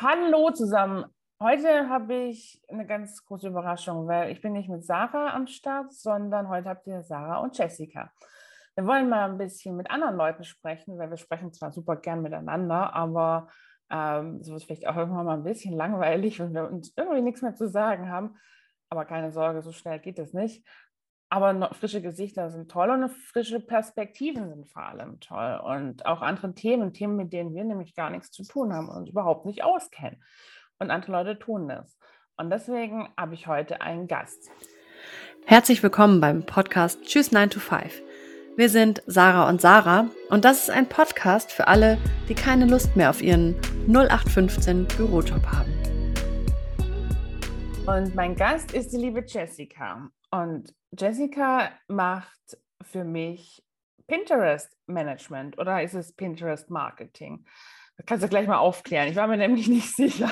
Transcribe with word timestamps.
Hallo 0.00 0.50
zusammen. 0.50 1.04
Heute 1.38 1.88
habe 1.88 2.14
ich 2.14 2.62
eine 2.68 2.86
ganz 2.86 3.24
große 3.26 3.48
Überraschung, 3.48 4.08
weil 4.08 4.32
ich 4.32 4.40
bin 4.40 4.54
nicht 4.54 4.70
mit 4.70 4.84
Sarah 4.84 5.34
am 5.34 5.46
Start, 5.46 5.92
sondern 5.92 6.48
heute 6.48 6.70
habt 6.70 6.86
ihr 6.86 7.02
Sarah 7.02 7.38
und 7.38 7.56
Jessica. 7.56 8.10
Wir 8.74 8.86
wollen 8.86 9.10
mal 9.10 9.30
ein 9.30 9.36
bisschen 9.36 9.76
mit 9.76 9.90
anderen 9.90 10.16
Leuten 10.16 10.44
sprechen, 10.44 10.98
weil 10.98 11.10
wir 11.10 11.18
sprechen 11.18 11.52
zwar 11.52 11.72
super 11.72 11.96
gern 11.96 12.22
miteinander, 12.22 12.94
aber 12.94 13.48
ähm, 13.90 14.42
so 14.42 14.56
ist 14.56 14.64
vielleicht 14.64 14.88
auch 14.88 14.96
irgendwann 14.96 15.26
mal 15.26 15.36
ein 15.36 15.44
bisschen 15.44 15.74
langweilig, 15.74 16.40
wenn 16.40 16.54
wir 16.54 16.70
uns 16.70 16.94
irgendwie 16.96 17.20
nichts 17.20 17.42
mehr 17.42 17.54
zu 17.54 17.68
sagen 17.68 18.10
haben. 18.10 18.36
Aber 18.88 19.04
keine 19.04 19.30
Sorge, 19.30 19.60
so 19.60 19.72
schnell 19.72 20.00
geht 20.00 20.18
es 20.18 20.32
nicht. 20.32 20.66
Aber 21.32 21.70
frische 21.72 22.02
Gesichter 22.02 22.50
sind 22.50 22.70
toll 22.70 22.90
und 22.90 23.08
frische 23.08 23.58
Perspektiven 23.58 24.50
sind 24.50 24.68
vor 24.68 24.82
allem 24.82 25.18
toll. 25.18 25.58
Und 25.64 26.04
auch 26.04 26.20
andere 26.20 26.52
Themen, 26.52 26.92
Themen, 26.92 27.16
mit 27.16 27.32
denen 27.32 27.54
wir 27.54 27.64
nämlich 27.64 27.94
gar 27.94 28.10
nichts 28.10 28.30
zu 28.30 28.44
tun 28.44 28.70
haben 28.74 28.90
und 28.90 29.08
überhaupt 29.08 29.46
nicht 29.46 29.64
auskennen. 29.64 30.22
Und 30.78 30.90
andere 30.90 31.12
Leute 31.12 31.38
tun 31.38 31.68
das. 31.68 31.96
Und 32.36 32.50
deswegen 32.50 33.08
habe 33.16 33.32
ich 33.32 33.46
heute 33.46 33.80
einen 33.80 34.08
Gast. 34.08 34.50
Herzlich 35.46 35.82
willkommen 35.82 36.20
beim 36.20 36.44
Podcast 36.44 37.02
Tschüss 37.04 37.32
9 37.32 37.48
to 37.48 37.60
5. 37.60 38.02
Wir 38.58 38.68
sind 38.68 39.02
Sarah 39.06 39.48
und 39.48 39.62
Sarah 39.62 40.10
und 40.28 40.44
das 40.44 40.64
ist 40.64 40.70
ein 40.70 40.86
Podcast 40.86 41.50
für 41.50 41.66
alle, 41.66 41.96
die 42.28 42.34
keine 42.34 42.66
Lust 42.66 42.94
mehr 42.94 43.08
auf 43.08 43.22
ihren 43.22 43.58
0815 43.88 44.86
Bürojob 44.86 45.46
haben. 45.46 45.72
Und 47.86 48.14
mein 48.14 48.36
Gast 48.36 48.74
ist 48.74 48.92
die 48.92 48.98
liebe 48.98 49.24
Jessica. 49.26 50.10
Und 50.30 50.74
Jessica 50.98 51.70
macht 51.88 52.58
für 52.82 53.04
mich 53.04 53.64
Pinterest 54.06 54.76
Management 54.86 55.58
oder 55.58 55.82
ist 55.82 55.94
es 55.94 56.12
Pinterest 56.14 56.68
Marketing? 56.68 57.46
Das 57.96 58.06
kannst 58.06 58.24
du 58.24 58.28
gleich 58.28 58.46
mal 58.46 58.58
aufklären. 58.58 59.08
Ich 59.08 59.16
war 59.16 59.26
mir 59.26 59.36
nämlich 59.38 59.68
nicht 59.68 59.94
sicher. 59.96 60.30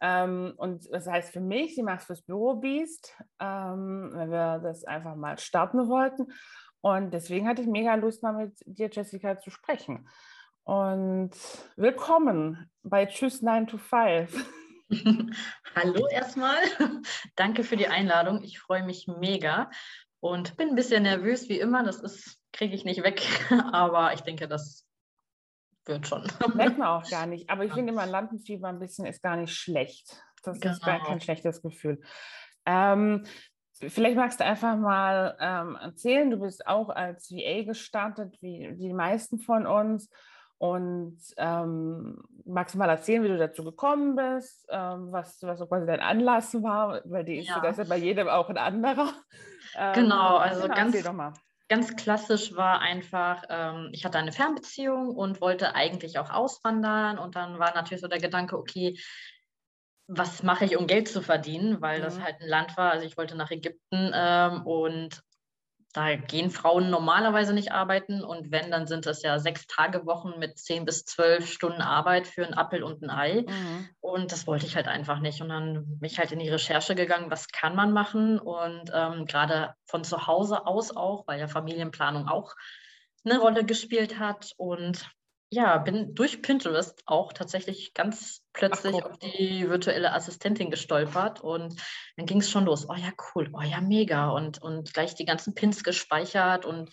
ähm, 0.00 0.52
und 0.56 0.86
das 0.92 1.06
heißt 1.06 1.32
für 1.32 1.40
mich, 1.40 1.74
sie 1.74 1.82
macht 1.82 2.00
es 2.00 2.06
fürs 2.06 2.22
Büro 2.22 2.56
Beast, 2.56 3.14
ähm, 3.40 4.10
wenn 4.12 4.30
wir 4.30 4.58
das 4.58 4.84
einfach 4.84 5.14
mal 5.14 5.38
starten 5.38 5.88
wollten. 5.88 6.26
Und 6.82 7.14
deswegen 7.14 7.48
hatte 7.48 7.62
ich 7.62 7.68
mega 7.68 7.94
Lust, 7.94 8.22
mal 8.22 8.32
mit 8.32 8.58
dir, 8.66 8.90
Jessica, 8.92 9.38
zu 9.38 9.50
sprechen. 9.50 10.08
Und 10.64 11.32
willkommen 11.76 12.70
bei 12.82 13.06
Tschüss 13.06 13.40
9 13.40 13.66
to 13.66 13.78
5. 13.78 14.44
Hallo 15.74 16.06
erstmal. 16.08 16.58
Danke 17.36 17.64
für 17.64 17.76
die 17.76 17.88
Einladung. 17.88 18.42
Ich 18.42 18.58
freue 18.58 18.84
mich 18.84 19.06
mega 19.06 19.70
und 20.20 20.56
bin 20.56 20.70
ein 20.70 20.74
bisschen 20.74 21.04
nervös 21.04 21.48
wie 21.48 21.58
immer. 21.58 21.82
Das 21.82 22.00
ist 22.00 22.42
kriege 22.52 22.74
ich 22.74 22.84
nicht 22.84 23.02
weg, 23.02 23.22
aber 23.72 24.12
ich 24.12 24.20
denke, 24.20 24.46
das 24.46 24.86
wird 25.84 26.06
schon. 26.06 26.30
Merkt 26.54 26.78
man 26.78 26.88
auch 26.88 27.10
gar 27.10 27.26
nicht. 27.26 27.50
Aber 27.50 27.64
ich 27.64 27.72
finde 27.72 27.92
immer 27.92 28.06
Lampenfieber 28.06 28.68
ein 28.68 28.78
bisschen 28.78 29.06
ist 29.06 29.22
gar 29.22 29.36
nicht 29.36 29.54
schlecht. 29.54 30.22
Das 30.42 30.60
genau. 30.60 30.74
ist 30.74 30.84
gar 30.84 30.98
kein 30.98 31.06
genau. 31.14 31.20
schlechtes 31.20 31.62
Gefühl. 31.62 32.00
Ähm, 32.66 33.24
vielleicht 33.72 34.16
magst 34.16 34.40
du 34.40 34.44
einfach 34.44 34.76
mal 34.76 35.36
ähm, 35.40 35.76
erzählen, 35.76 36.30
du 36.30 36.38
bist 36.38 36.66
auch 36.66 36.90
als 36.90 37.30
VA 37.30 37.64
gestartet, 37.64 38.36
wie 38.40 38.76
die 38.76 38.92
meisten 38.92 39.38
von 39.38 39.66
uns. 39.66 40.08
Und 40.62 41.18
ähm, 41.38 42.22
magst 42.44 42.76
du 42.76 42.78
mal 42.78 42.88
erzählen, 42.88 43.24
wie 43.24 43.28
du 43.28 43.36
dazu 43.36 43.64
gekommen 43.64 44.14
bist, 44.14 44.64
ähm, 44.70 45.10
was, 45.10 45.42
was 45.42 45.58
so 45.58 45.66
quasi 45.66 45.86
dein 45.86 45.98
Anlass 45.98 46.54
war, 46.62 47.00
weil 47.04 47.24
die 47.24 47.38
ist 47.38 47.48
ja. 47.48 47.58
das 47.58 47.78
ja 47.78 47.84
bei 47.84 47.96
jedem 47.96 48.28
auch 48.28 48.48
ein 48.48 48.58
anderer. 48.58 49.08
Ähm, 49.74 49.94
genau, 49.94 50.36
also 50.36 50.64
genau, 50.64 50.74
ganz, 50.74 51.02
ganz 51.70 51.96
klassisch 51.96 52.54
war 52.54 52.80
einfach, 52.80 53.42
ähm, 53.48 53.88
ich 53.92 54.04
hatte 54.04 54.18
eine 54.18 54.32
Fernbeziehung 54.32 55.16
und 55.16 55.40
wollte 55.40 55.74
eigentlich 55.74 56.18
auch 56.18 56.28
auswandern. 56.28 57.16
Und 57.16 57.36
dann 57.36 57.58
war 57.58 57.74
natürlich 57.74 58.02
so 58.02 58.08
der 58.08 58.20
Gedanke, 58.20 58.58
okay, 58.58 58.98
was 60.08 60.42
mache 60.42 60.66
ich, 60.66 60.76
um 60.76 60.86
Geld 60.86 61.08
zu 61.08 61.22
verdienen, 61.22 61.80
weil 61.80 62.00
mhm. 62.00 62.02
das 62.02 62.20
halt 62.20 62.42
ein 62.42 62.48
Land 62.48 62.76
war. 62.76 62.90
Also 62.90 63.06
ich 63.06 63.16
wollte 63.16 63.34
nach 63.34 63.50
Ägypten 63.50 64.10
ähm, 64.12 64.66
und 64.66 65.22
da 65.92 66.16
gehen 66.16 66.50
Frauen 66.50 66.88
normalerweise 66.88 67.52
nicht 67.52 67.72
arbeiten 67.72 68.24
und 68.24 68.50
wenn, 68.50 68.70
dann 68.70 68.86
sind 68.86 69.04
das 69.04 69.22
ja 69.22 69.38
sechs 69.38 69.66
Tage 69.66 70.06
Wochen 70.06 70.38
mit 70.38 70.58
zehn 70.58 70.86
bis 70.86 71.04
zwölf 71.04 71.50
Stunden 71.50 71.82
Arbeit 71.82 72.26
für 72.26 72.44
einen 72.44 72.54
Appel 72.54 72.82
und 72.82 73.02
ein 73.02 73.10
Ei. 73.10 73.42
Mhm. 73.42 73.88
Und 74.00 74.32
das 74.32 74.46
wollte 74.46 74.64
ich 74.64 74.74
halt 74.74 74.88
einfach 74.88 75.20
nicht. 75.20 75.42
Und 75.42 75.50
dann 75.50 75.84
bin 75.98 76.10
ich 76.10 76.18
halt 76.18 76.32
in 76.32 76.38
die 76.38 76.48
Recherche 76.48 76.94
gegangen, 76.94 77.30
was 77.30 77.48
kann 77.48 77.76
man 77.76 77.92
machen? 77.92 78.38
Und 78.38 78.90
ähm, 78.94 79.26
gerade 79.26 79.74
von 79.84 80.02
zu 80.02 80.26
Hause 80.26 80.66
aus 80.66 80.96
auch, 80.96 81.26
weil 81.26 81.38
ja 81.38 81.46
Familienplanung 81.46 82.26
auch 82.26 82.54
eine 83.24 83.38
Rolle 83.38 83.64
gespielt 83.64 84.18
hat. 84.18 84.52
Und 84.56 85.10
ja, 85.52 85.76
bin 85.76 86.14
durch 86.14 86.40
Pinterest 86.40 87.02
auch 87.04 87.34
tatsächlich 87.34 87.92
ganz 87.92 88.42
plötzlich 88.54 88.96
Ach, 89.02 89.10
auf 89.10 89.18
die 89.18 89.68
virtuelle 89.68 90.14
Assistentin 90.14 90.70
gestolpert 90.70 91.42
und 91.42 91.78
dann 92.16 92.24
ging 92.24 92.40
es 92.40 92.50
schon 92.50 92.64
los. 92.64 92.88
Oh 92.88 92.94
ja, 92.94 93.10
cool, 93.34 93.50
oh 93.52 93.60
ja, 93.60 93.82
mega. 93.82 94.30
Und, 94.30 94.62
und 94.62 94.94
gleich 94.94 95.14
die 95.14 95.26
ganzen 95.26 95.54
Pins 95.54 95.84
gespeichert 95.84 96.64
und 96.64 96.88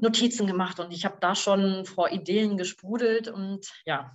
Notizen 0.00 0.48
gemacht 0.48 0.80
und 0.80 0.92
ich 0.92 1.04
habe 1.04 1.18
da 1.20 1.36
schon 1.36 1.84
vor 1.84 2.10
Ideen 2.10 2.56
gesprudelt 2.56 3.28
und 3.28 3.70
ja, 3.86 4.10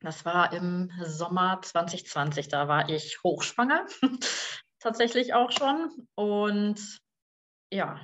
das 0.00 0.24
war 0.24 0.52
im 0.52 0.90
Sommer 1.00 1.60
2020. 1.62 2.48
Da 2.48 2.66
war 2.66 2.88
ich 2.88 3.22
hochschwanger, 3.22 3.86
tatsächlich 4.80 5.34
auch 5.34 5.52
schon. 5.52 6.08
Und 6.16 6.98
ja, 7.72 8.00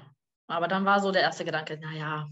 aber 0.46 0.68
dann 0.68 0.84
war 0.84 1.00
so 1.00 1.10
der 1.10 1.22
erste 1.22 1.44
Gedanke, 1.44 1.78
naja, 1.78 2.28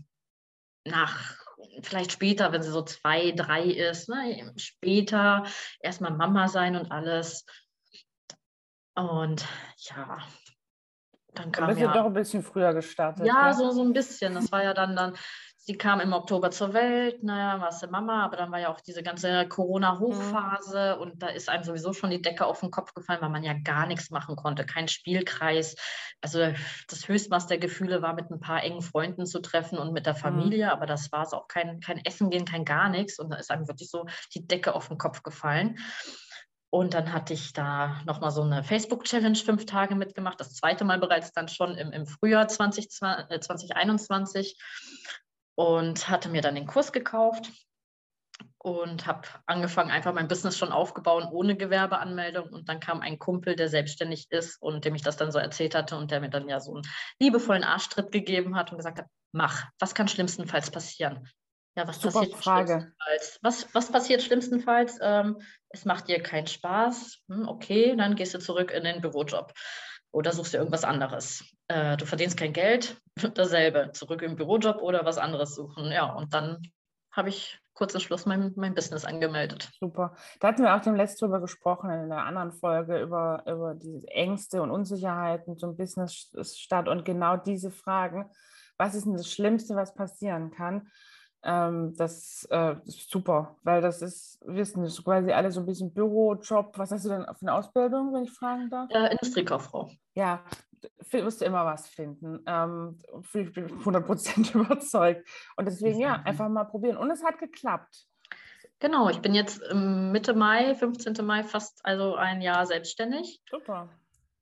nach 0.84 1.43
vielleicht 1.82 2.12
später, 2.12 2.52
wenn 2.52 2.62
sie 2.62 2.70
so 2.70 2.82
zwei, 2.82 3.32
drei 3.32 3.62
ist, 3.64 4.08
ne, 4.08 4.52
später 4.56 5.44
erstmal 5.80 6.12
Mama 6.12 6.48
sein 6.48 6.76
und 6.76 6.90
alles. 6.90 7.44
Und 8.94 9.44
ja, 9.78 10.18
dann 11.34 11.50
kam 11.50 11.66
dann 11.66 11.76
bist 11.76 11.80
ja, 11.80 11.92
doch 11.92 12.06
ein 12.06 12.12
bisschen 12.12 12.42
früher 12.42 12.72
gestartet. 12.72 13.26
Ja, 13.26 13.48
ne? 13.48 13.54
so, 13.54 13.70
so 13.70 13.82
ein 13.82 13.92
bisschen. 13.92 14.34
Das 14.34 14.52
war 14.52 14.62
ja 14.62 14.72
dann, 14.72 14.94
dann 14.94 15.16
sie 15.66 15.78
kam 15.78 16.00
im 16.00 16.12
Oktober 16.12 16.50
zur 16.50 16.74
Welt, 16.74 17.22
naja, 17.22 17.58
war 17.58 17.72
sie 17.72 17.86
Mama, 17.86 18.22
aber 18.22 18.36
dann 18.36 18.52
war 18.52 18.60
ja 18.60 18.68
auch 18.68 18.82
diese 18.82 19.02
ganze 19.02 19.48
Corona-Hochphase 19.48 20.96
mhm. 20.96 21.02
und 21.02 21.22
da 21.22 21.28
ist 21.28 21.48
einem 21.48 21.64
sowieso 21.64 21.94
schon 21.94 22.10
die 22.10 22.20
Decke 22.20 22.44
auf 22.44 22.60
den 22.60 22.70
Kopf 22.70 22.92
gefallen, 22.92 23.22
weil 23.22 23.30
man 23.30 23.42
ja 23.42 23.54
gar 23.54 23.86
nichts 23.86 24.10
machen 24.10 24.36
konnte, 24.36 24.66
kein 24.66 24.88
Spielkreis. 24.88 25.74
Also 26.20 26.52
das 26.88 27.08
Höchstmaß 27.08 27.46
der 27.46 27.56
Gefühle 27.56 28.02
war, 28.02 28.12
mit 28.12 28.30
ein 28.30 28.40
paar 28.40 28.62
engen 28.62 28.82
Freunden 28.82 29.24
zu 29.24 29.40
treffen 29.40 29.78
und 29.78 29.94
mit 29.94 30.04
der 30.04 30.12
mhm. 30.14 30.18
Familie, 30.18 30.66
mhm. 30.66 30.72
aber 30.72 30.84
das 30.84 31.10
war 31.12 31.22
es 31.22 31.32
auch 31.32 31.48
kein, 31.48 31.80
kein 31.80 32.04
Essen 32.04 32.28
gehen, 32.28 32.44
kein 32.44 32.66
gar 32.66 32.90
nichts 32.90 33.18
und 33.18 33.30
da 33.30 33.36
ist 33.36 33.50
einem 33.50 33.66
wirklich 33.66 33.88
so 33.88 34.04
die 34.34 34.46
Decke 34.46 34.74
auf 34.74 34.88
den 34.88 34.98
Kopf 34.98 35.22
gefallen. 35.22 35.78
Und 36.68 36.92
dann 36.92 37.12
hatte 37.12 37.32
ich 37.32 37.52
da 37.52 38.02
nochmal 38.04 38.32
so 38.32 38.42
eine 38.42 38.64
Facebook-Challenge 38.64 39.36
fünf 39.36 39.64
Tage 39.64 39.94
mitgemacht, 39.94 40.40
das 40.40 40.54
zweite 40.54 40.84
Mal 40.84 40.98
bereits 40.98 41.32
dann 41.32 41.46
schon 41.46 41.76
im, 41.76 41.92
im 41.92 42.04
Frühjahr 42.04 42.48
20, 42.48 42.90
2021 42.90 44.58
und 45.54 46.08
hatte 46.08 46.28
mir 46.28 46.42
dann 46.42 46.54
den 46.54 46.66
Kurs 46.66 46.92
gekauft 46.92 47.50
und 48.58 49.06
habe 49.06 49.28
angefangen, 49.46 49.90
einfach 49.90 50.14
mein 50.14 50.28
Business 50.28 50.56
schon 50.56 50.72
aufgebaut 50.72 51.28
ohne 51.30 51.56
Gewerbeanmeldung. 51.56 52.48
Und 52.48 52.68
dann 52.68 52.80
kam 52.80 53.00
ein 53.00 53.18
Kumpel, 53.18 53.56
der 53.56 53.68
selbstständig 53.68 54.30
ist 54.30 54.60
und 54.60 54.84
dem 54.84 54.94
ich 54.94 55.02
das 55.02 55.16
dann 55.16 55.30
so 55.30 55.38
erzählt 55.38 55.74
hatte 55.74 55.96
und 55.96 56.10
der 56.10 56.20
mir 56.20 56.30
dann 56.30 56.48
ja 56.48 56.60
so 56.60 56.74
einen 56.74 56.82
liebevollen 57.20 57.64
Arschtritt 57.64 58.10
gegeben 58.10 58.56
hat 58.56 58.72
und 58.72 58.78
gesagt 58.78 58.98
hat, 58.98 59.06
mach, 59.32 59.66
was 59.78 59.94
kann 59.94 60.08
schlimmstenfalls 60.08 60.70
passieren? 60.70 61.28
Ja, 61.76 61.86
was 61.86 62.00
Super 62.00 62.20
passiert 62.20 62.42
Frage. 62.42 62.72
schlimmstenfalls? 62.72 63.38
Was, 63.42 63.74
was 63.74 63.92
passiert 63.92 64.22
schlimmstenfalls? 64.22 64.98
Ähm, 65.02 65.40
es 65.68 65.84
macht 65.84 66.08
dir 66.08 66.22
keinen 66.22 66.46
Spaß. 66.46 67.18
Hm, 67.28 67.48
okay, 67.48 67.94
dann 67.96 68.16
gehst 68.16 68.34
du 68.34 68.38
zurück 68.38 68.70
in 68.70 68.84
den 68.84 69.00
Bürojob 69.00 69.52
oder 70.10 70.32
suchst 70.32 70.54
dir 70.54 70.58
irgendwas 70.58 70.84
anderes. 70.84 71.44
Äh, 71.68 71.96
du 71.96 72.06
verdienst 72.06 72.36
kein 72.36 72.52
Geld, 72.52 73.00
dasselbe, 73.34 73.90
zurück 73.92 74.22
im 74.22 74.36
Bürojob 74.36 74.82
oder 74.82 75.04
was 75.04 75.18
anderes 75.18 75.54
suchen. 75.54 75.90
Ja, 75.90 76.12
und 76.12 76.34
dann 76.34 76.60
habe 77.12 77.28
ich 77.28 77.58
kurz 77.74 78.00
Schluss 78.00 78.26
mein, 78.26 78.52
mein 78.56 78.74
Business 78.74 79.04
angemeldet. 79.04 79.70
Super. 79.80 80.14
Da 80.40 80.48
hatten 80.48 80.62
wir 80.62 80.74
auch 80.74 80.80
dem 80.80 80.94
letzten 80.94 81.24
drüber 81.24 81.40
gesprochen 81.40 81.90
in 81.90 82.00
einer 82.00 82.24
anderen 82.24 82.52
Folge 82.52 83.00
über, 83.00 83.42
über 83.46 83.74
diese 83.74 84.06
Ängste 84.08 84.62
und 84.62 84.70
Unsicherheiten 84.70 85.56
zum 85.56 85.76
Business 85.76 86.30
statt 86.42 86.88
und 86.88 87.04
genau 87.04 87.36
diese 87.36 87.70
Fragen. 87.70 88.30
Was 88.78 88.94
ist 88.94 89.06
denn 89.06 89.16
das 89.16 89.30
Schlimmste, 89.30 89.76
was 89.76 89.94
passieren 89.94 90.50
kann? 90.50 90.88
Ähm, 91.42 91.94
das 91.96 92.48
äh, 92.50 92.76
ist 92.84 93.10
super, 93.10 93.56
weil 93.62 93.82
das 93.82 94.02
ist, 94.02 94.38
wissen 94.46 94.82
das 94.82 95.02
quasi 95.04 95.30
alle 95.30 95.52
so 95.52 95.60
ein 95.60 95.66
bisschen 95.66 95.92
Bürojob. 95.92 96.78
Was 96.78 96.90
hast 96.90 97.04
du 97.04 97.10
denn 97.10 97.22
für 97.22 97.42
eine 97.42 97.54
Ausbildung, 97.54 98.14
wenn 98.14 98.24
ich 98.24 98.32
fragen 98.32 98.70
darf? 98.70 98.88
Äh, 98.90 99.12
Industriekauffrau. 99.12 99.90
Ja, 100.14 100.42
wirst 101.10 101.40
du 101.40 101.44
immer 101.44 101.64
was 101.64 101.88
finden. 101.88 102.40
Ähm, 102.46 102.98
ich 103.34 103.52
bin 103.52 103.68
100% 103.68 104.54
überzeugt. 104.54 105.28
Und 105.56 105.66
deswegen, 105.66 105.98
ja, 105.98 106.22
einfach 106.24 106.48
mal 106.48 106.64
probieren. 106.64 106.96
Und 106.96 107.10
es 107.10 107.24
hat 107.24 107.38
geklappt. 107.38 108.06
Genau, 108.80 109.08
ich 109.08 109.20
bin 109.20 109.34
jetzt 109.34 109.62
Mitte 109.72 110.34
Mai, 110.34 110.74
15. 110.74 111.24
Mai, 111.24 111.44
fast 111.44 111.80
also 111.84 112.16
ein 112.16 112.42
Jahr 112.42 112.66
selbstständig. 112.66 113.40
Super. 113.50 113.88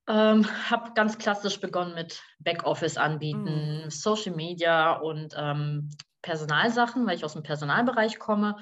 Ähm, 0.09 0.44
habe 0.69 0.93
ganz 0.94 1.17
klassisch 1.19 1.61
begonnen 1.61 1.94
mit 1.94 2.21
Backoffice 2.41 2.97
anbieten, 2.97 3.85
mhm. 3.85 3.91
Social 3.91 4.35
Media 4.35 4.94
und 4.94 5.35
ähm, 5.37 5.91
Personalsachen, 6.23 7.06
weil 7.06 7.17
ich 7.17 7.25
aus 7.25 7.35
dem 7.35 7.43
Personalbereich 7.43 8.19
komme. 8.19 8.56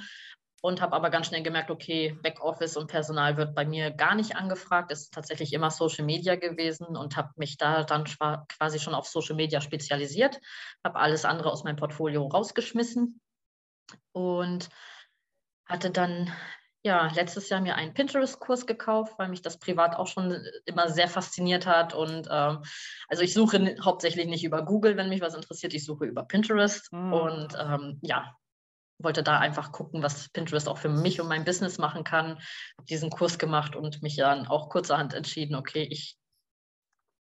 Und 0.63 0.81
habe 0.81 0.95
aber 0.95 1.11
ganz 1.11 1.27
schnell 1.27 1.43
gemerkt, 1.43 1.71
okay, 1.71 2.17
Backoffice 2.23 2.77
und 2.77 2.89
Personal 2.89 3.37
wird 3.37 3.55
bei 3.55 3.65
mir 3.65 3.91
gar 3.91 4.15
nicht 4.15 4.37
angefragt. 4.37 4.93
Es 4.93 5.03
ist 5.03 5.15
tatsächlich 5.15 5.53
immer 5.53 5.71
Social 5.71 6.05
Media 6.05 6.37
gewesen 6.37 6.97
und 6.97 7.17
habe 7.17 7.31
mich 7.37 7.57
da 7.57 7.85
dann 7.85 8.05
quasi 8.05 8.79
schon 8.79 8.95
auf 8.95 9.09
Social 9.09 9.37
Media 9.37 9.61
spezialisiert, 9.61 10.41
habe 10.85 10.99
alles 10.99 11.25
andere 11.25 11.51
aus 11.51 11.65
meinem 11.65 11.77
Portfolio 11.77 12.27
rausgeschmissen 12.27 13.21
und 14.13 14.69
hatte 15.67 15.91
dann 15.91 16.31
ja 16.83 17.11
letztes 17.15 17.49
Jahr 17.49 17.61
mir 17.61 17.77
einen 17.77 17.95
Pinterest-Kurs 17.95 18.67
gekauft, 18.67 19.15
weil 19.19 19.29
mich 19.29 19.43
das 19.43 19.59
privat 19.59 19.97
auch 19.97 20.07
schon 20.07 20.45
immer 20.65 20.89
sehr 20.89 21.09
fasziniert 21.09 21.67
hat. 21.67 21.95
Und 21.95 22.29
ähm, 22.31 22.63
also 23.09 23.23
ich 23.23 23.33
suche 23.33 23.77
hauptsächlich 23.83 24.27
nicht 24.27 24.45
über 24.45 24.65
Google, 24.65 24.97
wenn 24.97 25.09
mich 25.09 25.21
was 25.21 25.35
interessiert, 25.35 25.75
ich 25.75 25.85
suche 25.85 26.07
über 26.07 26.25
Pinterest. 26.25 26.93
Mhm. 26.93 27.13
Und 27.13 27.59
ähm, 27.59 27.99
ja, 28.03 28.35
wollte 29.03 29.23
da 29.23 29.39
einfach 29.39 29.73
gucken, 29.73 30.03
was 30.03 30.29
Pinterest 30.31 30.69
auch 30.69 30.79
für 30.79 30.89
mich 30.89 31.21
und 31.21 31.29
mein 31.29 31.45
Business 31.45 31.79
machen 31.79 32.05
kann. 32.05 32.39
Habe 32.77 32.87
diesen 32.89 33.11
Kurs 33.11 33.39
gemacht 33.39 33.77
und 33.77 34.03
mich 34.03 34.17
dann 34.17 34.47
auch 34.47 34.69
kurzerhand 34.69 35.15
entschieden, 35.15 35.55
okay, 35.55 35.83
ich 35.83 36.19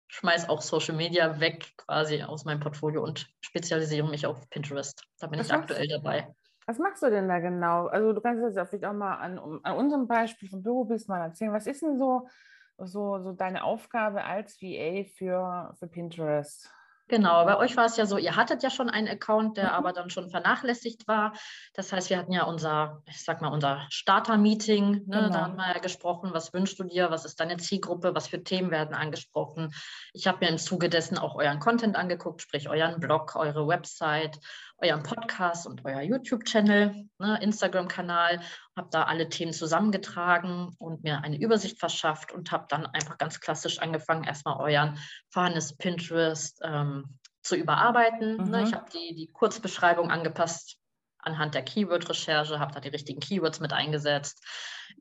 schmeiße 0.09 0.49
auch 0.49 0.63
Social 0.63 0.95
Media 0.95 1.41
weg 1.41 1.73
quasi 1.77 2.23
aus 2.23 2.45
meinem 2.45 2.61
Portfolio 2.61 3.03
und 3.03 3.29
spezialisiere 3.41 4.09
mich 4.09 4.27
auf 4.27 4.49
Pinterest. 4.51 5.03
Da 5.19 5.27
bin 5.27 5.41
was 5.41 5.49
ich 5.49 5.53
aktuell 5.53 5.89
dabei. 5.89 6.33
Was 6.67 6.79
machst 6.79 7.03
du 7.03 7.11
denn 7.11 7.29
da 7.29 7.39
genau? 7.39 7.87
Also 7.87 8.13
du 8.13 8.21
kannst 8.21 8.43
jetzt 8.43 8.69
vielleicht 8.69 8.85
auch 8.85 8.93
mal 8.93 9.17
an, 9.17 9.39
an 9.63 9.77
unserem 9.77 10.09
Beispiel 10.09 10.49
vom 10.49 10.63
Bürobild 10.63 11.07
mal 11.09 11.21
erzählen. 11.21 11.53
Was 11.53 11.67
ist 11.67 11.83
denn 11.83 11.97
so, 11.97 12.29
so, 12.77 13.23
so 13.23 13.33
deine 13.33 13.63
Aufgabe 13.63 14.25
als 14.25 14.61
VA 14.61 15.05
für, 15.17 15.75
für 15.79 15.87
Pinterest? 15.87 16.71
Genau, 17.09 17.45
bei 17.45 17.57
euch 17.57 17.77
war 17.77 17.85
es 17.85 17.97
ja 17.97 18.05
so, 18.05 18.19
ihr 18.19 18.35
hattet 18.35 18.65
ja 18.65 18.71
schon 18.71 18.91
einen 18.91 19.07
Account, 19.07 19.57
der 19.57 19.67
mhm. 19.69 19.75
aber 19.75 19.93
dann 19.93 20.11
schon 20.11 20.29
vernachlässigt 20.29 21.07
war. 21.07 21.33
Das 21.75 21.93
heißt, 21.93 22.11
wir 22.11 22.19
hatten 22.19 22.33
ja 22.33 22.45
unser, 22.45 23.03
ich 23.07 23.23
sag 23.23 23.41
mal, 23.41 23.53
unser 23.53 23.87
Starter-Meeting. 23.91 24.91
Ne? 24.91 25.03
Genau. 25.05 25.29
Da 25.29 25.41
haben 25.43 25.57
wir 25.57 25.69
ja 25.69 25.79
gesprochen, 25.79 26.31
was 26.33 26.53
wünschst 26.53 26.79
du 26.81 26.85
dir, 26.85 27.11
was 27.11 27.25
ist 27.25 27.39
deine 27.39 27.59
Zielgruppe, 27.59 28.15
was 28.15 28.27
für 28.27 28.43
Themen 28.43 28.73
werden 28.73 28.95
angesprochen. 28.95 29.73
Ich 30.15 30.27
habe 30.27 30.39
mir 30.41 30.51
im 30.51 30.59
Zuge 30.59 30.89
dessen 30.89 31.17
auch 31.17 31.37
euren 31.37 31.61
Content 31.61 31.95
angeguckt, 31.95 32.43
sprich 32.43 32.69
euren 32.69 32.99
Blog, 32.99 33.37
eure 33.37 33.69
Website, 33.69 34.41
euren 34.79 35.03
Podcast 35.03 35.67
und 35.67 35.85
euer 35.85 36.03
YouTube-Channel, 36.03 37.09
ne? 37.19 37.39
Instagram-Kanal 37.41 38.41
habe 38.77 38.89
da 38.91 39.05
alle 39.05 39.29
Themen 39.29 39.53
zusammengetragen 39.53 40.75
und 40.79 41.03
mir 41.03 41.23
eine 41.23 41.39
Übersicht 41.39 41.79
verschafft 41.79 42.33
und 42.33 42.53
habe 42.53 42.67
dann 42.69 42.87
einfach 42.87 43.17
ganz 43.19 43.41
klassisch 43.41 43.79
angefangen, 43.79 44.25
erstmal 44.25 44.59
euren 44.59 44.99
vorhandenes 45.31 45.77
Pinterest 45.77 46.61
ähm, 46.63 47.19
zu 47.43 47.57
überarbeiten. 47.57 48.37
Ne? 48.37 48.45
Mhm. 48.45 48.51
Ne? 48.51 48.63
Ich 48.65 48.75
habe 48.75 48.91
die, 48.93 49.15
die 49.15 49.31
Kurzbeschreibung 49.33 50.11
angepasst 50.11 50.79
anhand 51.19 51.55
der 51.55 51.63
Keyword-Recherche, 51.63 52.61
habe 52.61 52.73
da 52.73 52.81
die 52.81 52.89
richtigen 52.89 53.21
Keywords 53.21 53.61
mit 53.61 53.73
eingesetzt. 53.73 54.45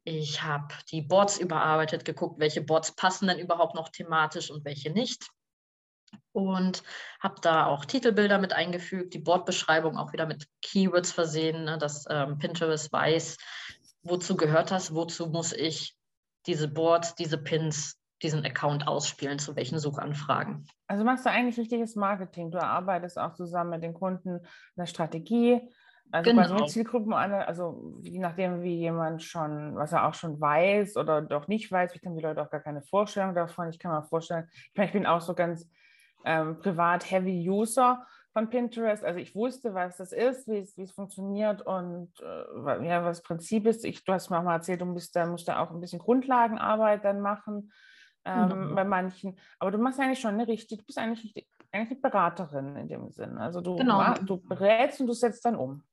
Ich 0.04 0.42
habe 0.42 0.74
die 0.92 1.01
Boards 1.01 1.38
überarbeitet, 1.38 2.04
geguckt, 2.04 2.39
welche 2.39 2.62
Boards 2.62 2.95
passen 2.95 3.28
denn 3.28 3.39
überhaupt 3.39 3.75
noch 3.75 3.89
thematisch 3.89 4.50
und 4.50 4.66
welche 4.66 4.92
nicht 4.92 5.28
und 6.31 6.83
habe 7.19 7.35
da 7.41 7.65
auch 7.67 7.85
Titelbilder 7.85 8.38
mit 8.38 8.53
eingefügt, 8.53 9.13
die 9.13 9.19
Bordbeschreibung 9.19 9.97
auch 9.97 10.13
wieder 10.13 10.25
mit 10.25 10.47
Keywords 10.62 11.12
versehen, 11.12 11.65
ne, 11.65 11.77
dass 11.77 12.06
ähm, 12.09 12.38
Pinterest 12.38 12.91
weiß, 12.91 13.38
wozu 14.03 14.35
gehört 14.35 14.71
das, 14.71 14.94
wozu 14.94 15.27
muss 15.27 15.53
ich 15.53 15.95
diese 16.45 16.67
Boards, 16.67 17.15
diese 17.15 17.38
Pins, 17.38 18.00
diesen 18.21 18.45
Account 18.45 18.88
ausspielen, 18.88 19.39
zu 19.39 19.56
welchen 19.56 19.79
Suchanfragen. 19.79 20.65
Also 20.88 21.03
machst 21.03 21.25
du 21.25 21.29
eigentlich 21.29 21.57
richtiges 21.57 21.95
Marketing. 21.95 22.51
Du 22.51 22.61
arbeitest 22.61 23.19
auch 23.19 23.33
zusammen 23.33 23.71
mit 23.71 23.83
den 23.83 23.94
Kunden 23.94 24.39
eine 24.77 24.88
Strategie, 24.88 25.61
also 26.11 26.29
genau. 26.29 26.44
quasi 26.44 26.53
mit 26.53 26.69
Zielgruppen, 26.69 27.13
also 27.13 28.00
je 28.03 28.19
nachdem, 28.19 28.61
wie 28.61 28.77
jemand 28.77 29.23
schon, 29.23 29.75
was 29.75 29.91
er 29.91 30.07
auch 30.07 30.13
schon 30.13 30.39
weiß 30.39 30.97
oder 30.97 31.21
doch 31.21 31.47
nicht 31.47 31.71
weiß, 31.71 31.95
ich 31.95 32.06
haben 32.06 32.15
die 32.15 32.21
Leute 32.21 32.41
auch 32.41 32.50
gar 32.50 32.61
keine 32.61 32.81
Vorstellung 32.81 33.33
davon. 33.33 33.69
Ich 33.69 33.79
kann 33.79 33.91
mir 33.91 34.03
vorstellen, 34.03 34.47
ich, 34.51 34.71
meine, 34.75 34.88
ich 34.88 34.94
bin 34.94 35.06
auch 35.06 35.21
so 35.21 35.33
ganz 35.33 35.68
ähm, 36.25 36.60
privat-Heavy-User 36.60 38.06
von 38.33 38.50
Pinterest. 38.50 39.04
Also 39.04 39.19
ich 39.19 39.33
wusste, 39.33 39.74
was 39.74 39.98
das 39.98 40.12
ist, 40.12 40.48
wie 40.48 40.57
es, 40.57 40.77
wie 40.77 40.83
es 40.83 40.92
funktioniert 40.92 41.62
und 41.62 42.12
äh, 42.22 42.86
ja, 42.86 43.06
was 43.06 43.19
das 43.19 43.24
Prinzip 43.24 43.66
ist. 43.66 43.86
Ich, 43.86 44.04
du 44.04 44.12
hast 44.12 44.30
mir 44.30 44.39
auch 44.39 44.44
mal 44.44 44.56
erzählt, 44.56 44.81
du 44.81 44.86
musst 44.86 45.16
da, 45.16 45.25
musst 45.25 45.48
da 45.48 45.63
auch 45.63 45.72
ein 45.72 45.80
bisschen 45.80 46.00
Grundlagenarbeit 46.00 47.06
dann 47.06 47.22
machen 47.22 47.72
ähm, 48.25 48.69
mhm. 48.69 48.75
bei 48.75 48.83
manchen. 48.83 49.38
Aber 49.60 49.72
du 49.72 49.77
machst 49.77 50.00
eigentlich 50.00 50.19
schon 50.19 50.33
eine 50.33 50.48
richtig, 50.48 50.80
du 50.80 50.86
bist 50.86 50.98
eigentlich, 50.98 51.24
richtig, 51.24 51.48
eigentlich 51.72 51.92
eine 51.92 52.01
Beraterin 52.01 52.75
in 52.75 52.88
dem 52.89 53.10
Sinn. 53.12 53.38
Also 53.38 53.62
du, 53.62 53.78
genau. 53.78 54.13
du 54.16 54.38
berätst 54.38 55.00
und 55.00 55.07
du 55.07 55.13
setzt 55.13 55.45
dann 55.45 55.56
um. 55.56 55.83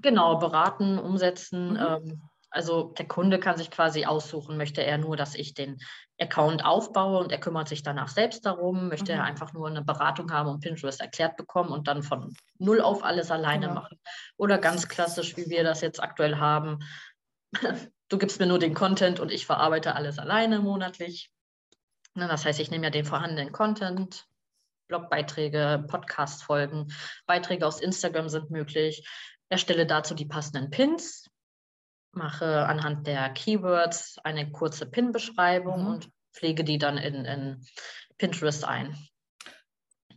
Genau, 0.00 0.36
beraten, 0.36 0.98
umsetzen. 0.98 1.70
Mhm. 1.70 1.76
Ähm, 1.76 2.22
also 2.50 2.94
der 2.96 3.06
Kunde 3.06 3.38
kann 3.38 3.58
sich 3.58 3.70
quasi 3.70 4.06
aussuchen, 4.06 4.56
möchte 4.56 4.82
er 4.82 4.98
nur, 4.98 5.16
dass 5.16 5.34
ich 5.34 5.54
den 5.54 5.78
Account 6.18 6.64
aufbaue 6.64 7.18
und 7.18 7.30
er 7.30 7.38
kümmert 7.38 7.68
sich 7.68 7.82
danach 7.82 8.08
selbst 8.08 8.46
darum, 8.46 8.88
möchte 8.88 9.12
mhm. 9.12 9.18
er 9.18 9.24
einfach 9.24 9.52
nur 9.52 9.68
eine 9.68 9.82
Beratung 9.82 10.32
haben 10.32 10.48
und 10.48 10.60
Pinterest 10.60 11.00
erklärt 11.00 11.36
bekommen 11.36 11.70
und 11.70 11.88
dann 11.88 12.02
von 12.02 12.34
null 12.58 12.80
auf 12.80 13.04
alles 13.04 13.30
alleine 13.30 13.68
genau. 13.68 13.80
machen. 13.80 14.00
Oder 14.36 14.58
ganz 14.58 14.88
klassisch, 14.88 15.36
wie 15.36 15.50
wir 15.50 15.62
das 15.62 15.80
jetzt 15.82 16.02
aktuell 16.02 16.36
haben, 16.36 16.78
du 18.08 18.18
gibst 18.18 18.40
mir 18.40 18.46
nur 18.46 18.58
den 18.58 18.74
Content 18.74 19.20
und 19.20 19.30
ich 19.30 19.46
verarbeite 19.46 19.94
alles 19.94 20.18
alleine 20.18 20.60
monatlich. 20.60 21.30
Ne, 22.14 22.28
das 22.28 22.44
heißt, 22.44 22.60
ich 22.60 22.70
nehme 22.70 22.84
ja 22.84 22.90
den 22.90 23.04
vorhandenen 23.04 23.52
Content, 23.52 24.26
Blogbeiträge, 24.88 25.84
Podcast-Folgen, 25.86 26.92
Beiträge 27.26 27.66
aus 27.66 27.80
Instagram 27.80 28.30
sind 28.30 28.50
möglich, 28.50 29.06
erstelle 29.50 29.86
dazu 29.86 30.14
die 30.14 30.24
passenden 30.24 30.70
Pins, 30.70 31.27
mache 32.18 32.66
anhand 32.66 33.06
der 33.06 33.30
Keywords 33.30 34.18
eine 34.24 34.50
kurze 34.50 34.84
Pin-Beschreibung 34.84 35.82
mhm. 35.82 35.86
und 35.86 36.10
pflege 36.34 36.64
die 36.64 36.78
dann 36.78 36.98
in, 36.98 37.24
in 37.24 37.64
Pinterest 38.18 38.66
ein. 38.66 38.94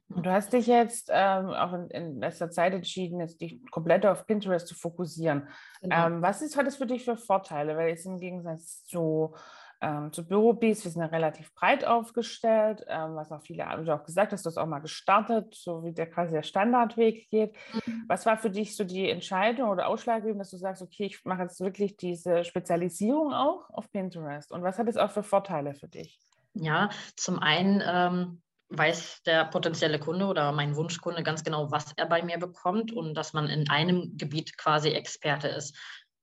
Du 0.09 0.29
hast 0.29 0.51
dich 0.51 0.67
jetzt 0.67 1.09
ähm, 1.09 1.51
auch 1.51 1.71
in, 1.73 1.89
in, 1.89 2.19
letzter 2.19 2.49
Zeit 2.49 2.73
entschieden, 2.73 3.21
jetzt 3.21 3.39
dich 3.39 3.61
komplett 3.71 4.05
auf 4.05 4.25
Pinterest 4.25 4.67
zu 4.67 4.75
fokussieren. 4.75 5.47
Genau. 5.81 6.07
Ähm, 6.07 6.21
was 6.21 6.41
ist, 6.41 6.57
hat 6.57 6.67
es 6.67 6.75
für 6.75 6.85
dich 6.85 7.05
für 7.05 7.15
Vorteile? 7.15 7.77
Weil 7.77 7.93
es 7.93 8.05
im 8.05 8.19
Gegensatz 8.19 8.83
zu 8.83 9.35
ähm, 9.81 10.13
zu 10.13 10.27
Bürobees. 10.27 10.83
Wir 10.83 10.91
sind 10.91 11.01
ja 11.01 11.07
relativ 11.07 11.53
breit 11.53 11.83
aufgestellt, 11.85 12.85
ähm, 12.87 13.15
was 13.15 13.31
auch 13.31 13.41
viele, 13.41 13.65
wie 13.79 13.85
du 13.85 13.93
auch 13.93 14.03
gesagt 14.03 14.31
hast, 14.31 14.45
du 14.45 14.49
hast 14.49 14.57
auch 14.57 14.67
mal 14.67 14.79
gestartet, 14.79 15.55
so 15.55 15.83
wie 15.83 15.91
der 15.91 16.09
quasi 16.09 16.33
der 16.33 16.43
Standardweg 16.43 17.29
geht. 17.29 17.55
Mhm. 17.73 18.05
Was 18.07 18.25
war 18.25 18.37
für 18.37 18.49
dich 18.49 18.75
so 18.75 18.83
die 18.83 19.09
Entscheidung 19.09 19.69
oder 19.69 19.87
ausschlaggebend, 19.87 20.39
dass 20.39 20.51
du 20.51 20.57
sagst, 20.57 20.81
okay, 20.81 21.05
ich 21.05 21.25
mache 21.25 21.43
jetzt 21.43 21.59
wirklich 21.59 21.97
diese 21.97 22.43
Spezialisierung 22.43 23.33
auch 23.33 23.69
auf 23.71 23.91
Pinterest? 23.91 24.51
Und 24.51 24.63
was 24.63 24.77
hat 24.77 24.87
es 24.87 24.97
auch 24.97 25.11
für 25.11 25.23
Vorteile 25.23 25.73
für 25.73 25.87
dich? 25.87 26.19
Ja, 26.53 26.89
zum 27.15 27.39
einen 27.39 27.81
ähm, 27.85 28.41
weiß 28.69 29.23
der 29.25 29.45
potenzielle 29.45 29.99
Kunde 29.99 30.25
oder 30.25 30.51
mein 30.51 30.75
Wunschkunde 30.75 31.23
ganz 31.23 31.43
genau, 31.43 31.71
was 31.71 31.93
er 31.95 32.05
bei 32.05 32.21
mir 32.23 32.37
bekommt 32.37 32.91
und 32.91 33.15
dass 33.15 33.33
man 33.33 33.47
in 33.47 33.69
einem 33.69 34.17
Gebiet 34.17 34.57
quasi 34.57 34.89
Experte 34.89 35.47
ist. 35.47 35.75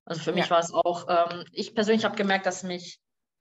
Also 0.04 0.22
für 0.22 0.32
mich 0.32 0.44
ja. 0.44 0.50
war 0.50 0.60
es 0.60 0.72
auch, 0.72 1.06
ähm, 1.08 1.44
ich 1.52 1.74
persönlich 1.74 2.04
habe 2.04 2.16
gemerkt, 2.16 2.46
dass 2.46 2.62
mich 2.62 3.00